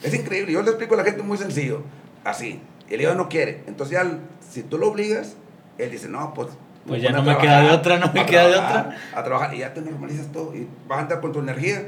[0.02, 0.52] Es increíble.
[0.52, 1.82] Yo le explico a la gente muy sencillo.
[2.24, 2.60] Así.
[2.90, 3.62] El hígado no quiere.
[3.66, 4.18] Entonces ya,
[4.48, 5.36] si tú lo obligas,
[5.78, 6.48] él dice, no, pues...
[6.86, 9.18] Pues ya no me trabajar, queda de otra, no me queda de trabajar, otra.
[9.18, 9.54] A trabajar.
[9.54, 10.54] Y ya te normalizas todo.
[10.54, 11.82] Y vas a andar con tu energía.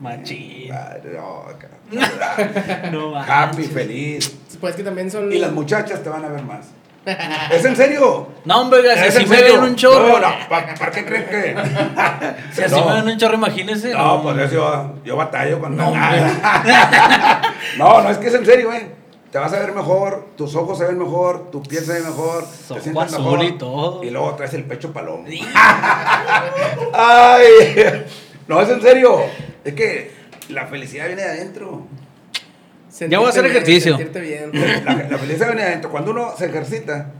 [0.00, 0.70] Machín.
[1.14, 1.44] No.
[2.92, 4.36] No Happy, feliz.
[4.60, 5.32] Pues que también son...
[5.32, 6.66] Y las muchachas te van a ver más.
[7.50, 8.28] ¿Es en serio?
[8.44, 9.54] No, hombre, si ¿Es así en me serio?
[9.60, 10.18] ven un chorro.
[10.20, 11.56] No, no, ¿para, para qué crees que?
[12.52, 12.84] Si así No.
[12.86, 13.94] me ven un chorro, imagínese.
[13.94, 15.82] No, pues eso yo, yo batallo cuando...
[15.84, 15.90] No,
[17.78, 18.90] no, no, es que es en serio, eh.
[19.32, 22.44] te vas a ver mejor, tus ojos se ven mejor, tu piel se ve mejor,
[22.44, 23.44] te sientes azul mejor.
[23.44, 24.04] y todo.
[24.04, 25.24] Y luego traes el pecho palomo.
[26.92, 28.04] ¡Ay!
[28.48, 29.20] No, es en serio.
[29.64, 30.10] Es que
[30.48, 31.86] la felicidad viene de adentro.
[33.08, 33.96] Ya voy a hacer Sentirte ejercicio.
[33.96, 34.84] Bien, sentirte bien.
[34.84, 35.90] La, la felicidad viene de adentro.
[35.90, 37.10] Cuando uno se ejercita,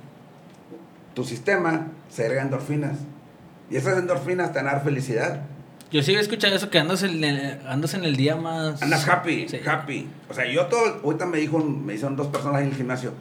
[1.14, 2.98] tu sistema se agrega endorfinas.
[3.70, 5.42] Y esas endorfinas te dar felicidad.
[5.90, 8.82] Yo sí he escuchado eso que andas en el, andas en el día más.
[8.82, 9.60] Andas happy, Sí.
[9.66, 10.08] happy.
[10.28, 13.12] O sea, yo todo, ahorita me dijo, me hicieron dos personas en el gimnasio.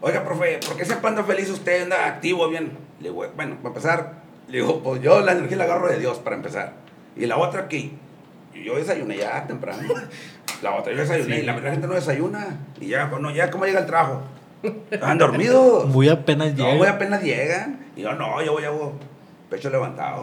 [0.00, 1.82] Oiga, profe, ¿por qué siempre anda feliz usted?
[1.84, 2.72] Anda activo, bien.
[3.00, 4.12] Le digo, bueno, para empezar,
[4.48, 6.74] le digo, pues yo la energía la agarro de Dios para empezar.
[7.16, 7.92] Y la otra aquí,
[8.64, 9.82] yo desayuné ya temprano.
[10.62, 12.58] La otra, yo desayuné y la, la gente no desayuna.
[12.80, 14.22] Y ya, pues, no, ya, ¿cómo llega el trabajo?
[14.90, 15.86] Estaban dormidos.
[15.88, 16.76] Muy apenas No, llega.
[16.76, 17.80] güey, apenas llegan.
[17.96, 18.70] Y yo, no, yo voy a
[19.50, 20.22] pecho levantado.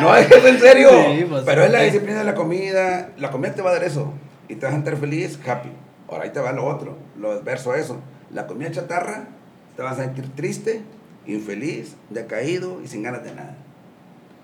[0.00, 0.90] no, es que es en serio.
[0.90, 3.10] Sí, pues, Pero es la disciplina de la comida.
[3.16, 4.12] La comida te va a dar eso.
[4.48, 5.70] Y te vas a sentir feliz, happy.
[6.10, 8.00] Ahora ahí te va lo otro, lo adverso a eso.
[8.32, 9.24] La comida chatarra
[9.76, 10.82] te vas a sentir triste,
[11.26, 13.56] infeliz, decaído y sin ganas de nada.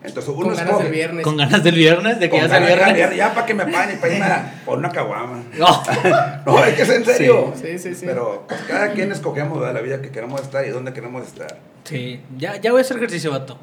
[0.05, 0.83] Entonces uno Con ganas escoge.
[0.85, 1.25] del viernes.
[1.25, 3.17] Con ganas del viernes, de que Con ya sea viernes.
[3.17, 4.27] ya para que me paguen y para irme
[4.67, 5.43] por una caguama.
[5.59, 5.83] No.
[6.47, 7.53] No, es que es en serio.
[7.61, 8.05] Sí, sí, sí.
[8.07, 9.75] Pero pues, cada quien escogemos ¿verdad?
[9.75, 11.59] la vida que queremos estar y dónde queremos estar.
[11.85, 13.59] Sí, ya, ya voy a hacer ejercicio, vato.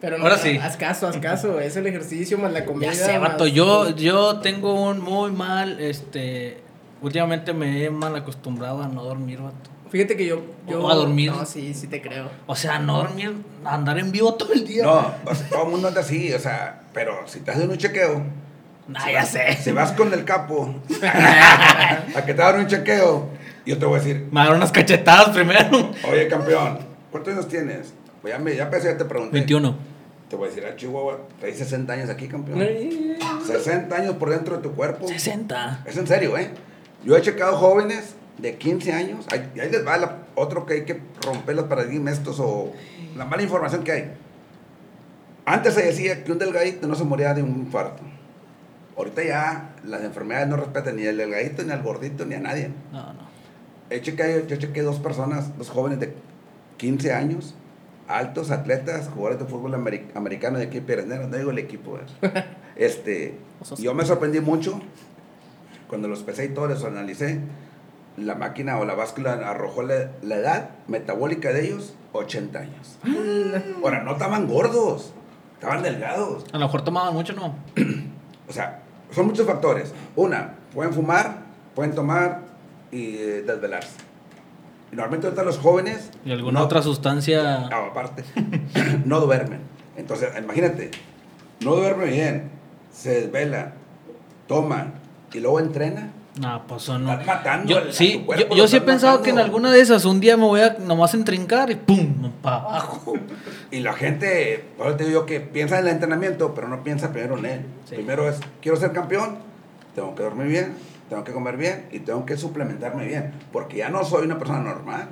[0.00, 0.58] Pero no, Ahora sí.
[0.62, 1.58] haz caso, haz caso.
[1.60, 2.92] Es el ejercicio más la comida.
[2.92, 3.46] Ya sé, más- vato.
[3.46, 6.58] Yo, yo tengo un muy mal, este.
[7.02, 9.70] Últimamente me he mal acostumbrado a no dormir, vato.
[9.94, 10.42] Fíjate que yo.
[10.66, 11.30] yo O a dormir.
[11.30, 12.28] No, sí, sí te creo.
[12.48, 13.32] O sea, no dormir,
[13.64, 14.82] andar en vivo todo el día.
[14.82, 17.76] No, o sea, todo el mundo anda así, o sea, pero si te hacen un
[17.78, 18.20] chequeo,
[18.92, 19.56] Ah, ya sé.
[19.62, 20.74] si vas con el capo
[22.16, 23.28] a que te hagan un chequeo,
[23.64, 25.92] yo te voy a decir, Me unas cachetadas primero.
[26.10, 26.80] oye campeón,
[27.12, 27.94] ¿cuántos años tienes?
[28.20, 29.32] Pues ya, me, ya pensé, ya te pregunté.
[29.32, 29.76] 21.
[30.28, 32.60] Te voy a decir, ah, Chihuahua, traes 60 años aquí, campeón.
[32.60, 33.16] Ay,
[33.46, 35.06] 60 años por dentro de tu cuerpo.
[35.06, 35.84] 60.
[35.86, 36.50] Es en serio, ¿eh?
[37.04, 39.26] Yo he checado jóvenes de 15 años.
[39.30, 42.72] Ahí, ahí les va la- otro que hay que romper los paradigmas estos o
[43.16, 44.10] la mala información que hay.
[45.46, 48.02] Antes se decía que un delgadito no se moría de un infarto.
[48.96, 52.70] Ahorita ya las enfermedades no respetan ni al delgadito, ni al gordito, ni a nadie.
[52.92, 53.24] No, no.
[53.90, 56.14] He checado, yo dos personas, dos jóvenes de
[56.78, 57.54] 15 años,
[58.08, 61.98] altos atletas, jugadores de fútbol ameri- americano de aquí Pirenero, no digo el equipo.
[62.76, 63.36] Este,
[63.78, 64.80] yo me sorprendí mucho
[65.86, 67.38] cuando los pesé y todo, los analicé.
[68.16, 72.98] La máquina o la báscula arrojó la, la edad metabólica de ellos, 80 años.
[73.82, 75.12] Ahora, no estaban gordos,
[75.54, 76.44] estaban delgados.
[76.52, 77.54] A lo mejor tomaban mucho, ¿no?
[78.48, 79.94] O sea, son muchos factores.
[80.16, 81.38] Una, pueden fumar,
[81.74, 82.42] pueden tomar
[82.92, 83.96] y eh, desvelarse.
[84.92, 86.10] Y normalmente ahorita los jóvenes...
[86.26, 87.66] Y alguna no- otra sustancia.
[87.72, 88.22] Ah, aparte,
[89.06, 89.60] no duermen.
[89.96, 90.90] Entonces, imagínate,
[91.64, 92.50] no duerme bien,
[92.92, 93.72] se desvela,
[94.46, 94.92] toma
[95.32, 96.10] y luego entrena.
[96.40, 97.12] No, pues eso no.
[97.12, 99.24] Están matando Yo, sí, cuerpo, yo, yo sí he pensado matando.
[99.24, 102.32] que en alguna de esas un día me voy a nomás entrincar y ¡pum!
[102.42, 103.14] para abajo.
[103.70, 107.12] Y la gente, por eso te digo que piensa en el entrenamiento, pero no piensa
[107.12, 107.66] primero en él.
[107.88, 107.94] Sí.
[107.94, 109.38] Primero es, quiero ser campeón,
[109.94, 110.74] tengo que dormir bien,
[111.08, 114.60] tengo que comer bien y tengo que suplementarme bien, porque ya no soy una persona
[114.60, 115.08] normal.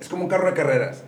[0.00, 1.02] Es como un carro de carreras.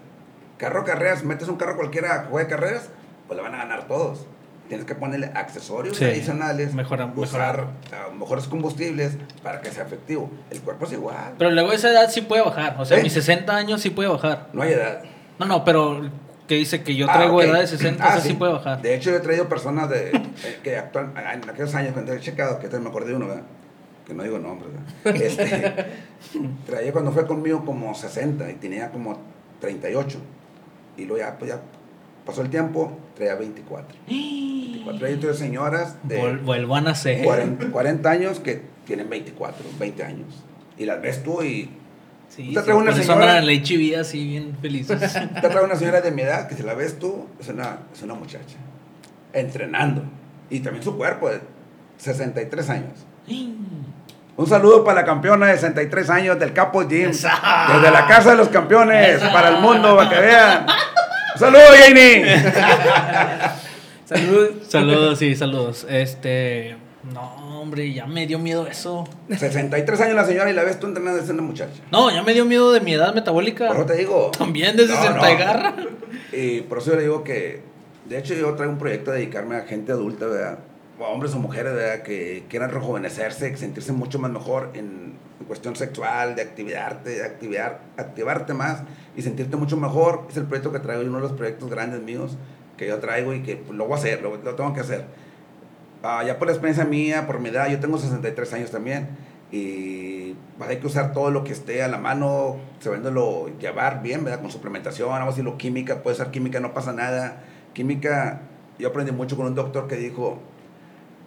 [0.58, 2.90] Carro de carreras, metes un carro cualquiera a juego de carreras,
[3.26, 4.26] pues le van a ganar todos.
[4.72, 6.06] Tienes que ponerle accesorios Sí.
[6.06, 10.30] adicionales, Mejora- usar ah, mejores combustibles para que sea efectivo.
[10.50, 11.34] El cuerpo es igual.
[11.36, 12.76] Pero luego esa edad sí puede bajar.
[12.78, 13.02] O sea, ¿Eh?
[13.02, 14.48] mis 60 años sí puede bajar.
[14.54, 15.02] No hay edad.
[15.38, 16.10] No, no, pero
[16.48, 18.32] que dice que yo Ah, traigo edad de 60, Ah, sí.
[18.32, 18.80] puede bajar.
[18.80, 22.20] De hecho, yo he traído personas de, eh, que actúan en aquellos años cuando he
[22.20, 23.42] checado, que me acordé de uno, ¿verdad?
[24.06, 24.70] Que no digo nombres,
[25.04, 25.22] ¿verdad?
[25.22, 25.84] Este,
[26.64, 29.18] traía cuando fue conmigo como 60 y tenía como
[29.60, 30.18] 38.
[30.96, 31.60] Y luego ya, pues ya
[32.26, 33.96] pasó el tiempo, traía 24.
[34.08, 35.06] 24.
[35.06, 37.24] Hay otras señoras de Vuel- vuelvan a ser.
[37.24, 40.26] 40, 40 años que tienen 24, 20 años.
[40.78, 41.70] Y las ves tú y
[42.28, 44.98] Sí, Te sí, traigo una señora- la HIV así bien felices.
[45.42, 48.02] Te trae una señora de mi edad que si la ves tú, es una, es
[48.02, 48.56] una muchacha.
[49.34, 50.02] Entrenando.
[50.48, 51.40] Y también su cuerpo de
[51.98, 52.92] 63 años.
[54.34, 57.10] Un saludo para la campeona de 63 años del Capo Gym.
[57.10, 60.66] Desde la casa de los campeones, para el mundo, para que vean.
[61.42, 62.24] Un saludo, Janie.
[64.04, 64.50] Salud.
[64.68, 65.86] saludos, sí, saludos.
[65.88, 66.76] Este.
[67.12, 69.08] No, hombre, ya me dio miedo eso.
[69.28, 71.80] 63 años la señora y la ves tú entrenando, es una muchacha.
[71.90, 73.66] No, ya me dio miedo de mi edad metabólica.
[73.66, 74.30] Por eso te digo.
[74.38, 75.30] También de No, 60 no.
[75.30, 75.74] y garra.
[76.32, 77.62] Y por eso yo le digo que,
[78.04, 80.58] de hecho, yo traigo un proyecto de dedicarme a gente adulta, ¿verdad?
[81.00, 82.02] O a hombres o mujeres, ¿verdad?
[82.04, 85.14] Que quieran rejuvenecerse, sentirse mucho más mejor en,
[85.44, 88.82] cuestión sexual, de activarte, de activar, activarte más
[89.16, 90.26] y sentirte mucho mejor.
[90.30, 92.36] Es el proyecto que traigo uno de los proyectos grandes míos
[92.76, 95.04] que yo traigo y que pues, lo voy a hacer, lo, lo tengo que hacer.
[96.02, 99.08] Ah, ya por la experiencia mía, por mi edad, yo tengo 63 años también.
[99.50, 104.24] y pues, hay que usar todo lo que esté a la mano, sabiéndolo llevar bien,
[104.24, 104.40] ¿verdad?
[104.40, 107.42] Con suplementación, vamos a decirlo, química, puede ser química, no pasa nada.
[107.72, 108.42] Química,
[108.78, 110.38] yo aprendí mucho con un doctor que dijo,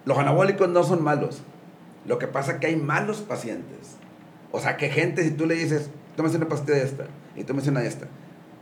[0.04, 1.42] los anabólicos no son malos,
[2.06, 3.96] lo que pasa es que hay malos pacientes.
[4.56, 7.04] O sea, que gente, si tú le dices, tómese una pastilla de esta,
[7.36, 8.06] y tómese una de esta,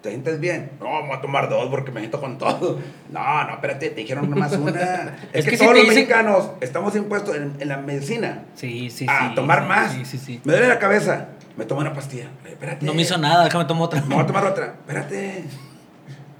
[0.02, 0.72] ¿te sientes bien?
[0.80, 2.78] No, voy a tomar dos porque me siento con todo.
[3.10, 5.16] No, no, espérate, te dijeron nomás una.
[5.32, 9.06] es, Es que, todos los dicen- mexicanos estamos impuestos en, en la medicina Sí, sí,
[9.08, 9.34] a sí.
[9.36, 9.92] tomar más.
[9.92, 10.40] Sí, sí, sí.
[10.44, 12.28] Me duele la cabeza, me tomo una pastilla.
[12.44, 12.84] Espérate.
[12.84, 14.00] No me hizo nada, déjame tomar otra.
[14.02, 14.64] Me voy a tomar otra.
[14.80, 15.44] Espérate.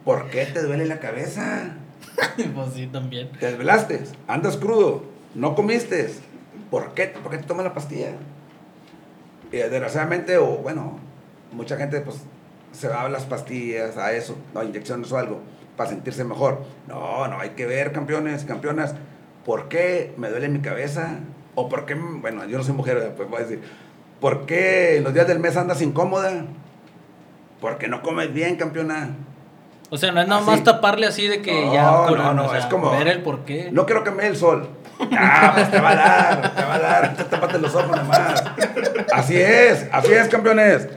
[0.04, 1.76] ¿Por qué te duele la cabeza?
[2.36, 3.30] pues sí, también.
[3.38, 5.04] Te desvelaste, andas crudo,
[5.36, 6.10] no comiste.
[6.70, 8.08] ¿Por qué, ¿Por qué te tomas la pastilla?
[9.52, 10.98] Y desgraciadamente, o bueno,
[11.52, 12.16] mucha gente pues
[12.72, 15.40] se va a las pastillas, a eso, a inyecciones o algo,
[15.76, 16.64] para sentirse mejor.
[16.88, 18.94] No, no, hay que ver, campeones y campeonas,
[19.44, 21.18] ¿por qué me duele mi cabeza?
[21.54, 23.62] O por qué, bueno, yo no soy mujer, pues voy a decir,
[24.20, 26.46] ¿por qué los días del mes andas incómoda?
[27.60, 29.10] Porque no comes bien, campeona.
[29.90, 30.50] O sea, no es nada Así.
[30.50, 31.82] más taparle así de que No, ya.
[31.90, 33.68] no, curan, no, o sea, es como- Ver el porqué.
[33.70, 34.68] No quiero que me dé el sol.
[35.16, 37.16] Ah, pues te va a dar, te va a dar.
[37.16, 38.44] Tápate los ojos nomás.
[39.12, 40.88] Así es, así es, campeones.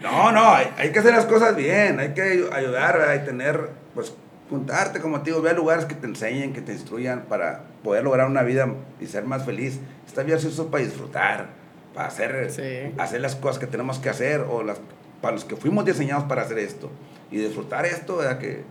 [0.00, 1.98] No, no, hay, hay que hacer las cosas bien.
[2.00, 3.22] Hay que ayudar ¿verdad?
[3.22, 4.12] y tener, pues,
[4.48, 8.04] juntarte, como te digo, ve a lugares que te enseñen, que te instruyan para poder
[8.04, 8.68] lograr una vida
[9.00, 9.80] y ser más feliz.
[10.06, 11.46] Esta vida se hizo para disfrutar,
[11.94, 12.94] para hacer, Sí.
[12.98, 14.78] hacer las cosas que tenemos que hacer o las
[15.20, 16.90] para los que fuimos diseñados para hacer esto.
[17.32, 18.38] Y disfrutar esto, ¿verdad?
[18.38, 18.62] Que,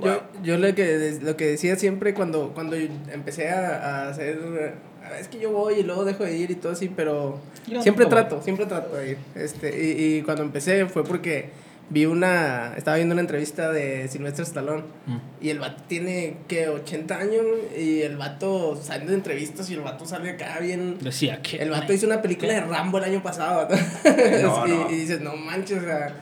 [0.00, 0.20] Yo, wow.
[0.42, 3.76] yo lo que, lo que decía siempre cuando, cuando empecé a,
[4.06, 4.36] a hacer...
[5.18, 8.04] Es que yo voy y luego dejo de ir y todo así, pero Yo siempre
[8.04, 8.10] voy.
[8.10, 9.18] trato, siempre trato de ir.
[9.34, 11.50] Este, y, y cuando empecé fue porque
[11.90, 12.74] vi una...
[12.76, 14.82] Estaba viendo una entrevista de Silvestre Stallone.
[15.06, 15.16] Mm.
[15.40, 17.44] Y el vato tiene, que 80 años
[17.76, 20.98] y el vato sale de entrevistas y el vato sale acá bien...
[21.00, 21.56] Decía que.
[21.56, 23.68] El vato hizo una película de Rambo el año pasado.
[23.70, 23.76] ¿no?
[24.42, 24.90] No, y, no.
[24.90, 26.14] y dices, no manches, o sea,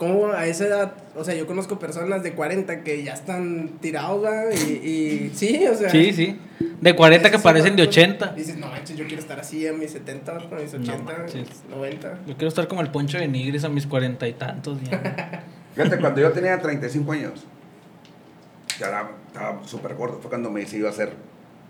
[0.00, 0.92] ¿cómo a esa edad?
[1.14, 4.46] O sea, yo conozco personas de 40 que ya están tirados, ¿verdad?
[4.66, 5.90] Y, y sí, o sea.
[5.90, 6.38] Sí, sí.
[6.80, 8.26] De 40 que parecen de vatos, 80.
[8.32, 11.48] Dices, no manches, yo quiero estar así a mis 70, a mis 80, manches.
[11.68, 12.18] 90.
[12.26, 14.78] Yo quiero estar como el poncho de Nigris a mis cuarenta y tantos.
[14.90, 15.44] ya.
[15.74, 17.44] Fíjate, cuando yo tenía 35 años,
[18.78, 20.18] ya era- estaba súper gordo.
[20.20, 21.12] Fue cuando me decidí a hacer,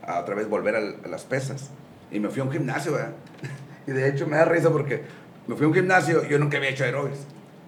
[0.07, 1.71] a otra vez volver al- a, las pesas.
[2.13, 3.13] Y me fui a un gimnasio, ¿verdad?
[3.87, 5.03] Y de hecho me da risa porque
[5.49, 7.21] me fui a un gimnasio, yo nunca había hecho aeróbics,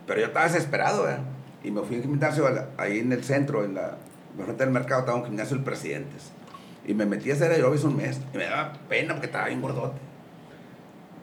[0.07, 1.21] pero yo estaba desesperado, ¿verdad?
[1.65, 3.97] Y me fui a un gimnasio la- ahí en el centro, en la
[4.37, 6.33] frente del mercado, estaba un gimnasio del Presidentes.
[6.87, 8.21] Y me metí a hacer aeróbics un mes.
[8.35, 9.99] Y me daba pena porque estaba bien gordote.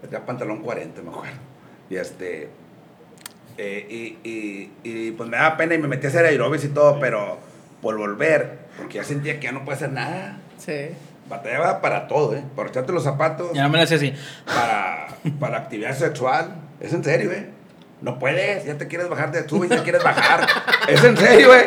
[0.01, 1.35] Tenía pantalón 40, me acuerdo.
[1.89, 2.49] Y este.
[3.57, 3.85] eh,
[4.23, 6.97] y, y, y, pues me daba pena y me metí a hacer aeróbics y todo,
[6.99, 7.37] pero
[7.81, 10.37] por volver, porque ya sentía que ya no puede hacer nada.
[10.57, 10.89] Sí.
[11.27, 12.43] Batallaba para todo, ¿eh?
[12.55, 14.13] Para echarte los zapatos, Ya no me la hacía así.
[14.45, 15.07] para,
[15.39, 16.55] para actividad sexual.
[16.79, 17.49] Es en serio, ¿eh?
[18.01, 20.47] No puedes, ya te quieres bajar de tu y te quieres bajar.
[20.87, 21.65] Es en serio, ¿eh?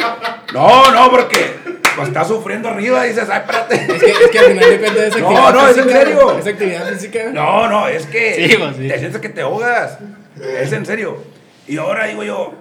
[0.55, 1.57] No, no, porque
[1.95, 3.75] pues estás sufriendo arriba y dices, ay, espérate.
[3.75, 6.39] Es que, es que al final depende de esa No, actividad no, es en serio.
[6.39, 7.19] Esa actividad física.
[7.33, 8.89] No, no, es que Sí, pues, sí.
[8.89, 9.99] te sientes que te ahogas.
[10.41, 11.23] Es en serio.
[11.69, 12.55] Y ahora digo yo,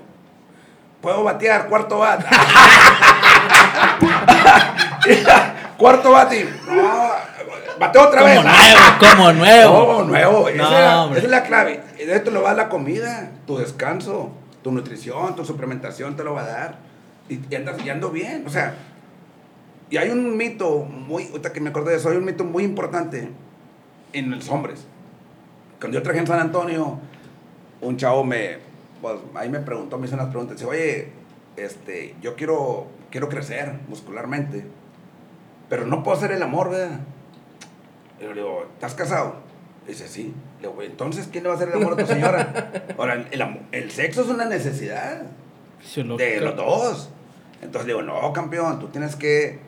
[1.01, 2.25] puedo batear cuarto bat.
[5.81, 7.09] cuarto bat y no,
[7.79, 8.43] bateo otra Como vez.
[8.43, 9.73] nuevo, como nuevo.
[9.97, 10.49] No, nuevo.
[10.49, 11.81] Esa, No, es la clave.
[11.97, 14.31] De esto lo va a dar la comida, tu descanso,
[14.63, 16.75] tu nutrición, tu suplementación te lo va a dar.
[17.27, 18.43] Y, y andas y ando bien.
[18.45, 18.75] O sea,
[19.89, 22.63] y hay un mito muy, ahorita que me acordé de eso, hay un mito muy
[22.63, 23.29] importante
[24.13, 24.85] en los hombres.
[25.79, 26.99] Cuando yo traje en San Antonio,
[27.81, 28.59] un chavo me,
[29.01, 31.11] pues, ahí me preguntó, me hizo unas preguntas, dice, oye,
[31.57, 34.65] este, yo quiero, quiero crecer muscularmente,
[35.71, 36.99] pero no puedo hacer el amor, ¿verdad?
[38.19, 39.35] Y le digo, ¿estás casado?
[39.87, 40.33] Dice, sí.
[40.61, 42.71] Le digo, entonces, ¿quién le va a hacer el amor a tu señora?
[42.97, 45.21] Ahora, el, amor- el sexo es una necesidad
[46.17, 47.09] de los dos.
[47.61, 49.59] Entonces le digo, no, campeón, tú tienes que,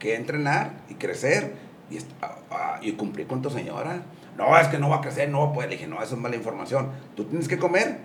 [0.00, 1.52] que entrenar y crecer
[1.88, 4.02] y, ah, ah, y cumplir con tu señora.
[4.36, 5.70] No, es que no va a crecer, no va a poder.
[5.70, 6.90] Le dije, no, eso es mala información.
[7.16, 7.98] Tú tienes que comer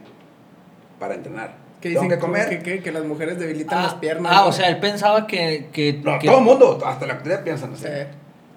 [0.99, 1.55] para entrenar.
[1.84, 2.47] Que dicen que comer.
[2.47, 4.31] que, que, que las mujeres debilitan Ah, las piernas.
[4.34, 4.47] ah, ¿no?
[4.47, 5.67] o sea, él pensaba que.
[5.73, 7.84] que, No, que- todo el mundo, hasta la actividad piensan así.
[7.84, 7.89] Sí.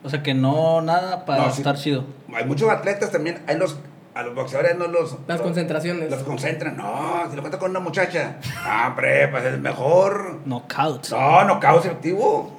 [0.05, 1.63] O sea, que no, nada para No, sí.
[1.63, 2.05] estar chido.
[2.33, 3.77] Hay muchos atletas también, hay los,
[4.15, 5.17] a los boxeadores no los...
[5.27, 6.09] Las los- concentraciones.
[6.09, 6.77] Los concentran.
[6.77, 8.37] No, si lo cuento con una muchacha.
[8.65, 10.43] Ah, hombre, pues es mejor.
[10.47, 12.57] No, no causa activo.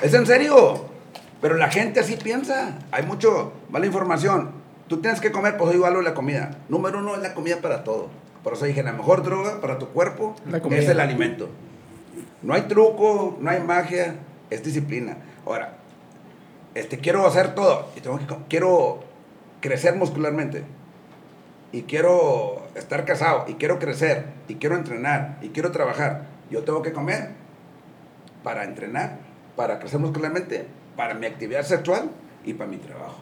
[0.00, 0.84] Es en serio.
[1.40, 2.78] Pero la gente así piensa.
[2.92, 4.52] Hay mucho mala información.
[4.86, 6.52] Tú tienes que comer, pues igual la comida.
[6.68, 8.10] Número uno es la comida para todo.
[8.44, 10.36] Por eso dije, la mejor droga para tu cuerpo
[10.70, 11.48] es el alimento.
[12.42, 14.16] No hay truco, no hay magia,
[14.50, 15.16] es disciplina.
[15.46, 15.78] Ahora,
[16.74, 17.88] este, quiero hacer todo.
[17.96, 19.02] Y tengo que, quiero
[19.60, 20.62] crecer muscularmente
[21.72, 26.82] y quiero estar casado y quiero crecer y quiero entrenar y quiero trabajar, yo tengo
[26.82, 27.30] que comer
[28.42, 29.18] para entrenar,
[29.56, 30.66] para crecer muscularmente,
[30.96, 32.10] para mi actividad sexual
[32.44, 33.16] y para mi trabajo.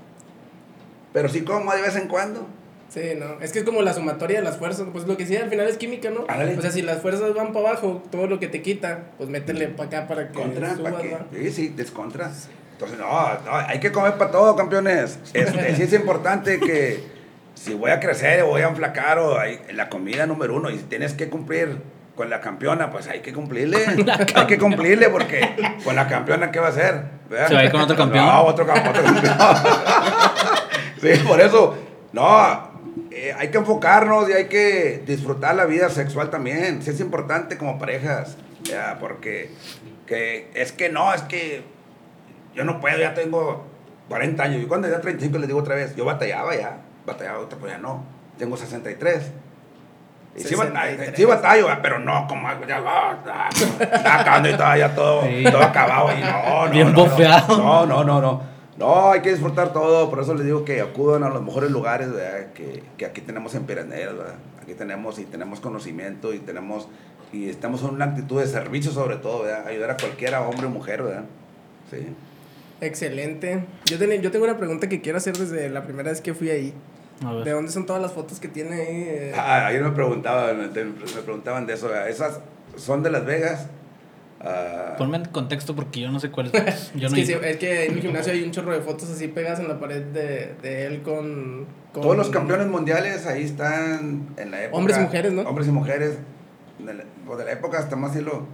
[1.13, 2.47] Pero si como de vez en cuando,
[2.93, 3.41] Sí, no.
[3.41, 4.87] Es que es como la sumatoria de las fuerzas.
[4.93, 6.27] Pues lo que sí, al final es química, ¿no?
[6.29, 6.59] Ándale.
[6.59, 9.69] O sea, si las fuerzas van para abajo, todo lo que te quita, pues métele
[9.69, 10.93] para acá para que contra, subas.
[10.93, 11.01] ¿no?
[11.33, 12.31] Sí, sí, descontra.
[12.73, 15.19] Entonces, no, no, hay que comer para todo, campeones.
[15.33, 17.03] Este, sí es importante que
[17.55, 20.77] si voy a crecer o voy a enflacar o hay, la comida número uno y
[20.77, 21.79] si tienes que cumplir
[22.15, 23.79] con la campeona, pues hay que cumplirle.
[24.35, 27.05] hay que cumplirle porque con la campeona, ¿qué va a hacer?
[27.31, 27.49] ¿Verdad?
[27.49, 28.27] ¿Se va a ir con otro campeón?
[28.27, 29.37] No, otro, otro campeón.
[31.01, 31.75] sí, por eso,
[32.13, 32.72] no,
[33.23, 36.83] eh, hay que enfocarnos y hay que disfrutar la vida sexual también.
[36.83, 39.49] Sí es importante como parejas, ya, porque
[40.07, 41.63] que es que no, es que
[42.53, 43.65] yo no puedo, ya tengo
[44.09, 44.63] 40 años.
[44.63, 47.79] Y cuando ya 35 les digo otra vez, yo batallaba ya, batallaba, otra pues ya
[47.79, 48.05] no.
[48.39, 49.31] Tengo 63.
[50.35, 51.17] Y sí, batalla, 63.
[51.17, 53.49] sí batallo, ya, pero no como ya, ah, ah,
[54.03, 55.45] ya acabando y todo, ya todo, Sí.
[55.49, 56.11] todo acabado.
[56.19, 57.05] Y no, no, Bien no.
[57.05, 57.57] bofeado.
[57.57, 58.52] No, no, no, no.
[58.79, 62.11] No, hay que disfrutar todo, por eso les digo que acudan a los mejores lugares
[62.13, 62.53] ¿verdad?
[62.55, 64.35] Que, que aquí tenemos en Piraneras, ¿verdad?
[64.63, 66.89] Aquí tenemos y tenemos conocimiento y tenemos
[67.33, 69.67] y estamos en una actitud de servicio sobre todo, ¿verdad?
[69.67, 71.25] Ayudar a cualquiera, hombre o mujer, ¿verdad?
[71.91, 72.07] Sí.
[72.81, 73.65] Excelente.
[73.87, 76.51] Yo, tenía, yo tengo una pregunta que quiero hacer desde la primera vez que fui
[76.51, 76.75] ahí.
[77.25, 77.45] A ver.
[77.45, 79.05] ¿De dónde son todas las fotos que tiene ahí?
[79.09, 79.33] eh?
[79.37, 82.09] Ah, ayer me preguntaban, me me preguntaban de eso, ¿verdad?
[82.09, 82.41] Esas
[82.77, 83.67] son de Las Vegas.
[84.43, 86.93] Ah, Ponme en contexto porque yo no sé cuál es.
[86.95, 87.41] Yo es, no que, sí, ido.
[87.43, 90.03] es que en el gimnasio hay un chorro de fotos así pegadas en la pared
[90.03, 94.79] de, de él con, con- Todos los campeones mundiales ahí están en la época.
[94.79, 95.43] Hombres y mujeres, ¿no?
[95.43, 96.19] Hombres y mujeres.
[96.79, 98.47] De la, pues de la época hasta más decirlo.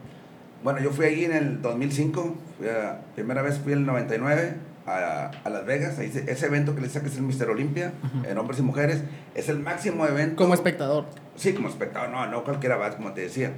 [0.62, 2.34] Bueno, yo fui ahí en el 2005.
[2.58, 4.54] Fui a- primera vez fui en el 99
[4.86, 5.98] a, a Las Vegas.
[5.98, 7.92] Ahí se- ese evento que les decía que es el Mister Olympia
[8.28, 9.02] en hombres y mujeres.
[9.34, 10.36] Es el máximo evento.
[10.36, 11.04] Como espectador.
[11.36, 12.10] Sí, como espectador.
[12.10, 13.52] No, no cualquiera va, como te decía.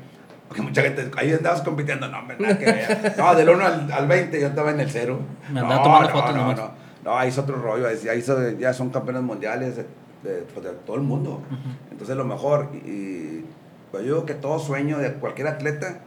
[0.51, 3.13] Porque mucha gente, ahí andabas compitiendo, no, hombre, nada que.
[3.17, 5.21] No, del 1 al, al, 20 yo estaba en el 0.
[5.53, 6.71] Me andaba no, tomando no, no, no,
[7.05, 9.85] no, ahí es otro rollo, ahí son, ya son campeones mundiales de,
[10.25, 11.41] de, pues, todo el mundo.
[11.93, 13.45] Entonces, lo mejor, y,
[13.93, 16.01] pues, yo digo que todo sueño de cualquier atleta,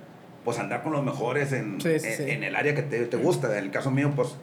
[0.43, 3.57] pues andar con los mejores en, en, el área que te, te gusta.
[3.57, 4.35] En el caso mío, pues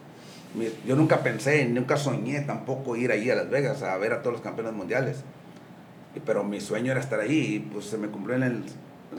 [0.87, 4.33] yo nunca pensé, nunca soñé tampoco ir ahí a Las Vegas a ver a todos
[4.33, 5.17] los campeones mundiales.
[6.25, 8.63] Pero mi sueño era estar ahí y pues se me cumplió en el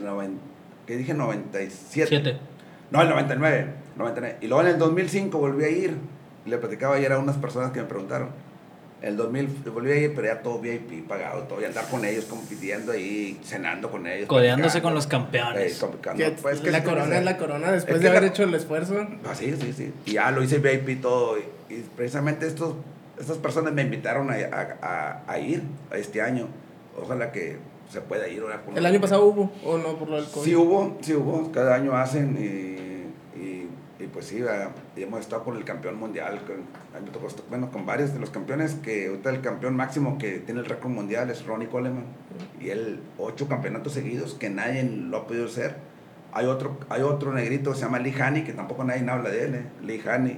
[0.03, 0.52] 90
[0.85, 2.07] que dije 97.
[2.07, 2.37] Siete.
[2.91, 3.67] No, el 99,
[3.97, 4.37] 99.
[4.41, 5.97] Y luego en el 2005 volví a ir.
[6.45, 8.29] Le platicaba ayer a unas personas que me preguntaron.
[9.01, 11.61] En El 2000 volví a ir, pero ya todo VIP pagado, todo.
[11.61, 14.27] Y andar con ellos compitiendo ahí, cenando con ellos.
[14.27, 15.81] Codeándose con los campeones.
[15.83, 18.95] Eh, que, pues, que la corona es la corona después de haber hecho el esfuerzo.
[19.25, 19.93] Ah, sí, sí, sí.
[20.05, 21.37] Y ya lo hice VIP todo.
[21.37, 21.43] Y,
[21.97, 22.75] precisamente estos,
[23.19, 26.47] estas personas me invitaron a, a, a, a ir este año.
[26.95, 27.57] Ojalá que
[27.93, 28.41] se pueda ir.
[28.41, 30.43] ahora El año pasado hubo, o no, por lo del COVID.
[30.43, 31.51] Sí hubo, sí hubo.
[31.51, 33.69] Cada año hacen y, y,
[33.99, 34.43] y pues sí,
[34.95, 36.41] hemos estado con el campeón mundial.
[36.45, 36.65] Con,
[37.49, 40.91] bueno, con varios de los campeones que ahorita el campeón máximo que tiene el récord
[40.91, 42.05] mundial es Ronnie Coleman.
[42.59, 45.75] Y él, ocho campeonatos seguidos que nadie lo ha podido hacer.
[46.31, 49.45] Hay otro, hay otro negrito que se llama Lee Haney, que tampoco nadie habla de
[49.45, 49.55] él.
[49.55, 49.65] ¿eh?
[49.83, 50.37] Lee Haney.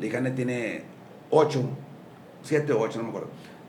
[0.00, 0.82] Lee Haney tiene
[1.30, 1.62] ocho,
[2.42, 3.28] siete o ocho, no me acuerdo.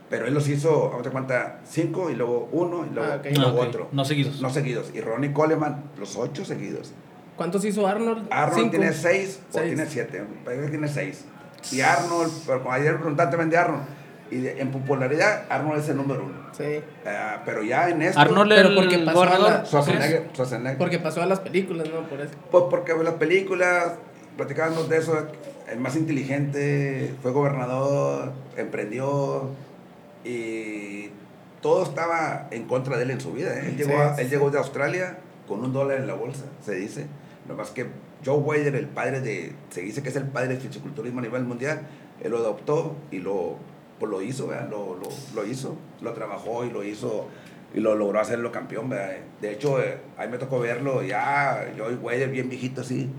[0.09, 3.25] Pero él los hizo, a cuenta, cinco y luego uno y luego, Ah, ok.
[3.31, 3.67] y luego Ah, ok.
[3.67, 3.87] otro.
[3.91, 4.41] No seguidos.
[4.41, 4.91] No seguidos.
[4.93, 6.91] Y Ronnie Coleman, los ocho seguidos.
[7.37, 8.27] ¿Cuántos hizo Arnold?
[8.31, 8.71] Arnold Cinco.
[8.71, 9.67] tiene seis o Seis.
[9.67, 10.23] tiene siete.
[10.43, 11.25] Parece que tiene seis.
[11.71, 13.83] Y Arnold, pero como ayer preguntaste también de Arnold.
[14.31, 16.35] Y de- en popularidad, Arnold es el número uno.
[16.57, 16.81] Sí.
[17.05, 18.19] Ah, pero ya en esto.
[18.19, 19.51] Arnold Pero el porque pasó a gobernador.
[19.51, 20.77] la- Schwarzenegger, Schwarzenegger.
[20.77, 22.07] Porque pasó a las películas, ¿no?
[22.09, 22.31] Por eso.
[22.51, 23.93] Pues porque las películas,
[24.37, 25.27] platicábamos de eso,
[25.71, 29.49] el más inteligente, fue gobernador, emprendió
[30.23, 31.09] y
[31.61, 33.53] todo estaba en contra de él en su vida.
[33.59, 33.67] ¿eh?
[33.69, 35.17] Él, llegó, a- él llegó de Australia
[35.47, 37.07] con un dólar en la bolsa, se dice.
[37.47, 37.87] Nomás que
[38.25, 41.43] Joe Weider, el padre de, se dice que es el padre del fisiculturismo a nivel
[41.43, 41.81] mundial,
[42.21, 43.57] él lo adoptó y lo,
[43.99, 44.69] pues lo hizo, ¿verdad?
[44.69, 47.27] Lo, lo, lo hizo, lo trabajó y lo hizo
[47.73, 49.15] y lo logró hacerlo campeón, ¿verdad?
[49.41, 53.09] De hecho, eh, ahí me tocó verlo ya, Joe Weider bien viejito así.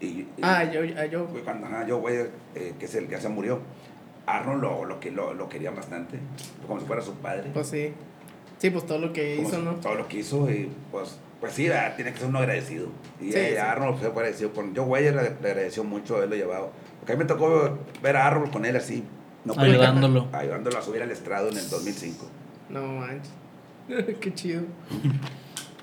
[0.00, 1.26] Y, y- Ah, yo, ah, yo.
[1.28, 3.60] fue cuando ajá, Joe Weider, eh, que es el que ya se murió,
[4.36, 6.18] Arnold lo, lo, que, lo, lo quería bastante,
[6.66, 7.50] como si fuera su padre.
[7.54, 7.92] Pues sí.
[8.58, 9.74] Sí, pues todo lo que Como hizo, ¿no?
[9.76, 11.94] Todo lo que hizo y pues, pues sí, ¿verdad?
[11.96, 12.88] tiene que ser uno agradecido.
[13.20, 13.56] Y Sí, eh, sí.
[13.56, 16.72] Arnold fue agradecido con Joe Weider, le, le agradeció mucho haberlo llevado.
[16.98, 19.04] Porque a mí me tocó ver a Arnold con él así.
[19.44, 20.26] No Ayudándolo.
[20.32, 22.26] ayudándolo a subir al estrado en el 2005.
[22.70, 23.32] No manches.
[24.20, 24.62] Qué chido.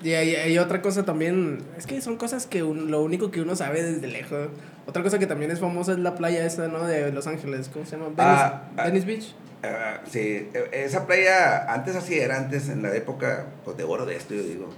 [0.02, 1.58] Y hay, hay otra cosa también.
[1.78, 4.48] Es que son cosas que un- lo único que uno sabe desde lejos.
[4.86, 6.84] Otra cosa que también es famosa es la playa esa, ¿no?
[6.86, 7.68] De Los Ángeles.
[7.72, 8.06] ¿Cómo se llama?
[8.08, 8.84] Venice, Ah, ah.
[8.84, 9.34] Venice Beach.
[9.64, 14.06] Ah, sí, e- esa playa antes así era, antes en la época pues, de oro
[14.06, 14.68] de esto, yo digo.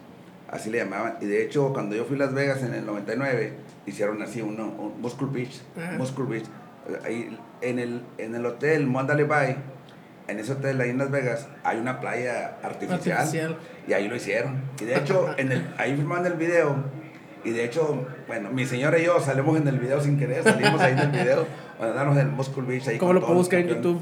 [0.50, 1.16] Así le llamaban.
[1.20, 3.52] Y de hecho, cuando yo fui a Las Vegas en el 99,
[3.86, 5.60] hicieron así uno, un Muscle Beach.
[5.76, 5.98] Ajá.
[5.98, 6.44] Muscle Beach.
[7.04, 9.56] Ahí en el, en el hotel Mondale Bay,
[10.26, 13.18] en ese hotel ahí en Las Vegas, hay una playa artificial.
[13.18, 13.56] Artificial.
[13.86, 14.62] Y ahí lo hicieron.
[14.80, 16.76] Y de hecho, en el, ahí filmaron el video.
[17.48, 20.80] Y de hecho, bueno, mi señora y yo salimos en el video sin querer, salimos
[20.80, 21.46] ahí en el video.
[21.80, 23.68] Andamos en el Muscle Beach ahí ¿Cómo lo puedo buscar en.
[23.68, 24.00] YouTube?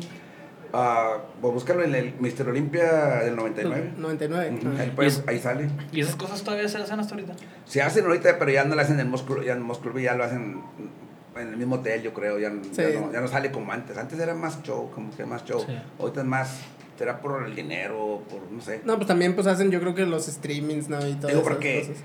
[0.72, 2.49] Ah, pues búscalo en el Mr.
[2.49, 3.92] Olympia del 99.
[3.97, 4.51] 99.
[4.59, 4.80] Ujú, Ah.
[4.82, 5.68] ahí, puedes- Y es- ahí sale.
[5.92, 7.34] ¿Y esas cosas todavía se hacen hasta ahorita?
[7.64, 10.07] Se hacen ahorita, pero ya no lo hacen en el Muscle, ya en Muscle Beach,
[10.07, 10.61] ya lo hacen
[11.36, 12.38] en el mismo hotel, yo creo.
[12.38, 12.97] Ya, ya Sí.
[13.01, 13.97] no, ya no sale como antes.
[13.97, 15.61] Antes era más show, como que más show.
[15.66, 15.78] Sí.
[16.01, 16.61] Ahorita es más,
[16.99, 18.80] será por el dinero, por no sé.
[18.84, 20.99] No, pues también pues hacen yo creo que los streamings, ¿no?
[21.07, 22.05] Y todo Digo, esas porque cosas.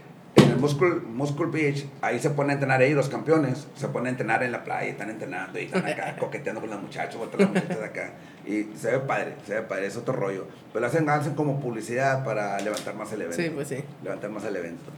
[0.62, 4.44] Muscle, Muscle Beach, ahí se ponen a entrenar ahí los campeones, se ponen a entrenar
[4.44, 7.80] en la playa, están entrenando y están acá coqueteando con los muchachos, con las muchachas
[7.80, 8.14] de acá.
[8.46, 10.48] Y se ve padre, se ve padre, es otro rollo.
[10.72, 13.42] Pero hacen, hacen como publicidad para levantar más el evento.
[13.42, 13.84] Sí, pues sí.
[14.04, 14.92] Levantar más el evento.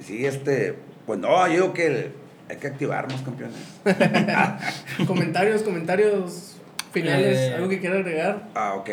[0.00, 0.74] Sí, este,
[1.06, 2.10] pues no, yo digo que
[2.48, 3.56] hay que activarnos, campeones.
[5.06, 6.56] comentarios, comentarios
[6.92, 7.54] finales, Eh.
[7.54, 8.48] algo que quiera agregar.
[8.54, 8.90] Ah, ok.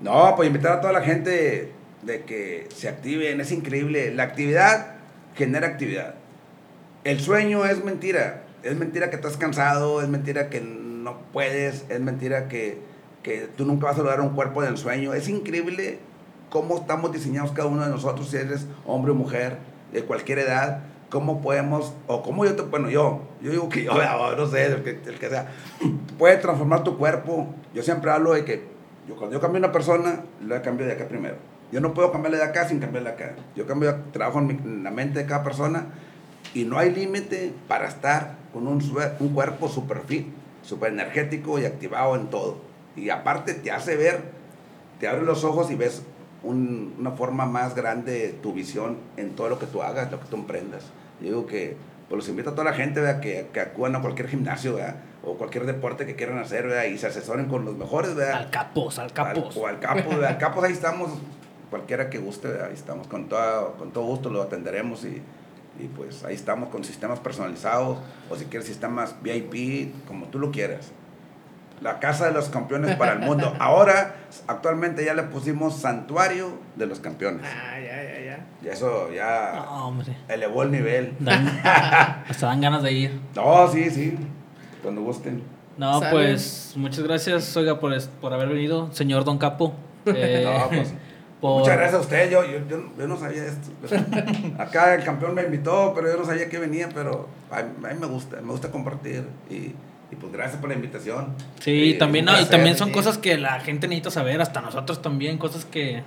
[0.00, 1.72] No, pues invitar a toda la gente
[2.02, 4.14] de que se activen, es increíble.
[4.14, 4.94] La actividad
[5.40, 6.16] genera actividad.
[7.02, 8.44] El sueño es mentira.
[8.62, 12.78] Es mentira que estás cansado, es mentira que no puedes, es mentira que,
[13.22, 15.14] que tú nunca vas a lograr un cuerpo del sueño.
[15.14, 15.98] Es increíble
[16.50, 19.56] cómo estamos diseñados cada uno de nosotros, si eres hombre o mujer,
[19.92, 23.92] de cualquier edad, cómo podemos, o cómo yo te, bueno, yo, yo digo que yo,
[24.36, 25.48] no sé, el que, el sea,
[26.18, 27.48] puede transformar tu cuerpo.
[27.72, 28.68] Yo siempre hablo de que
[29.16, 31.36] cuando yo cambio una persona, la cambio de acá primero.
[31.72, 33.34] Yo no puedo cambiarle de acá sin cambiarle de acá.
[33.56, 35.86] Yo cambio, trabajo en, mi- en la mente de cada persona
[36.54, 38.82] y no hay límite para estar con un,
[39.20, 40.26] un cuerpo super fit,
[40.62, 42.58] super energético y activado en todo.
[42.96, 44.20] Y aparte te hace ver,
[44.98, 46.02] te abre los ojos y ves
[46.42, 50.18] un- una forma más grande de tu visión en todo lo que tú hagas, lo
[50.18, 50.84] que tú emprendas.
[51.20, 51.76] Yo digo que
[52.08, 53.20] pues los invito a toda la gente ¿verdad?
[53.20, 54.96] que, que acudan a cualquier gimnasio ¿verdad?
[55.22, 56.84] o cualquier deporte que quieran hacer ¿verdad?
[56.86, 58.16] y se asesoren con los mejores.
[58.16, 58.34] ¿verdad?
[58.38, 59.56] Al capos, al capos.
[59.56, 61.10] Al, o al Capos, al Capos ahí estamos,
[61.70, 65.22] cualquiera que guste, ahí estamos, con, toda, con todo gusto lo atenderemos y,
[65.82, 67.98] y pues ahí estamos con sistemas personalizados
[68.28, 70.90] o si quieres sistemas VIP, como tú lo quieras.
[71.80, 73.54] La casa de los campeones para el mundo.
[73.58, 74.16] Ahora,
[74.46, 77.40] actualmente ya le pusimos santuario de los campeones.
[77.46, 78.46] Ah, ya, ya, ya.
[78.62, 80.14] Y eso ya No, hombre.
[80.28, 81.14] elevó el nivel.
[81.20, 81.46] Dan-
[82.28, 83.20] hasta dan ganas de ir.
[83.34, 84.18] No, sí, sí,
[84.82, 85.42] cuando gusten.
[85.78, 86.10] No, Sale.
[86.12, 89.72] pues muchas gracias, oiga, por, por haber venido, señor Don Capo.
[90.06, 90.94] Eh, No, pues,
[91.40, 93.70] por- Muchas gracias a usted, yo, yo, yo, yo no sabía esto.
[94.58, 97.94] Acá el campeón me invitó, pero yo no sabía que venía, pero a mí, a
[97.94, 99.54] mí me gusta, me gusta compartir y,
[100.12, 101.34] y pues gracias por la invitación.
[101.60, 102.94] Sí, Eh, también, no, y también son sí.
[102.94, 106.02] cosas que la gente necesita saber, hasta nosotros también, cosas que...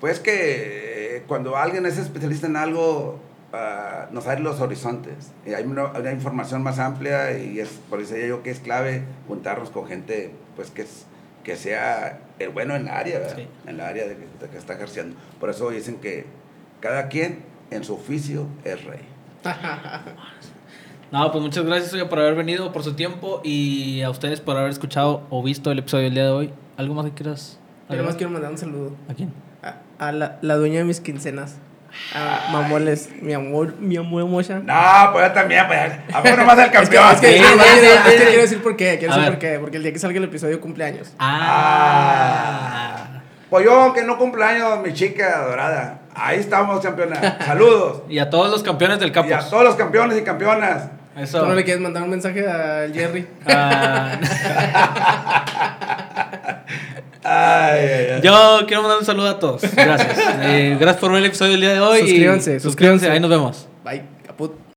[0.00, 3.18] Pues que eh, cuando alguien es especialista en algo,
[3.52, 5.32] ah, nos abre los horizontes.
[5.44, 9.02] Y hay una, una información más amplia y es por eso yo que es clave
[9.26, 11.04] juntarnos con gente pues que, es,
[11.48, 13.36] que sea el bueno en la área, ¿verdad?
[13.36, 13.46] Sí.
[13.66, 15.16] en la área de, que- de que está ejerciendo.
[15.40, 16.26] Por eso dicen que
[16.80, 19.00] cada quien en su oficio es rey.
[21.10, 24.58] No, pues muchas gracias, oiga, por haber venido, por su tiempo y a ustedes por
[24.58, 26.50] haber escuchado o visto el episodio del día de hoy.
[26.76, 27.58] ¿Algo más que quieras?
[27.88, 28.16] Yo agregar?
[28.18, 29.32] quiero mandar un saludo ¿A quién?
[29.62, 29.76] a,
[30.06, 31.56] a la, la dueña de mis quincenas.
[32.14, 34.60] A Mamoles, mi amor, mi amor mocha.
[34.64, 35.80] No, pues yo también, pues
[36.14, 37.14] a poco nomás el Es que, campeón.
[37.14, 38.24] es que, Sí, ah, sí, es que- sí, es que sí.
[38.26, 40.60] quiero decir por qué, quiero decir por qué, porque el día que salga el episodio
[40.60, 41.12] cumpleaños.
[41.18, 43.04] Ah.
[43.50, 46.00] Pues yo, aunque no cumpleaños, mi chica dorada.
[46.14, 47.38] Ahí estamos, campeona.
[47.46, 48.02] Saludos.
[48.08, 50.88] Y a todos los campeones del Y a todos los campeones y campeonas.
[51.16, 51.40] Eso.
[51.40, 53.26] ¿Tú no le quieres mandar un mensaje al Jerry?
[53.46, 54.18] Ah,
[57.24, 58.20] Ay, ay, ay.
[58.22, 59.62] yo quiero mandar un saludo a todos.
[59.74, 60.18] Gracias.
[60.40, 61.98] Eh, gracias por ver el episodio del día de hoy.
[62.00, 63.10] y Suscríbanse, suscríbanse.
[63.10, 63.68] Ahí nos vemos.
[63.84, 64.17] Bye.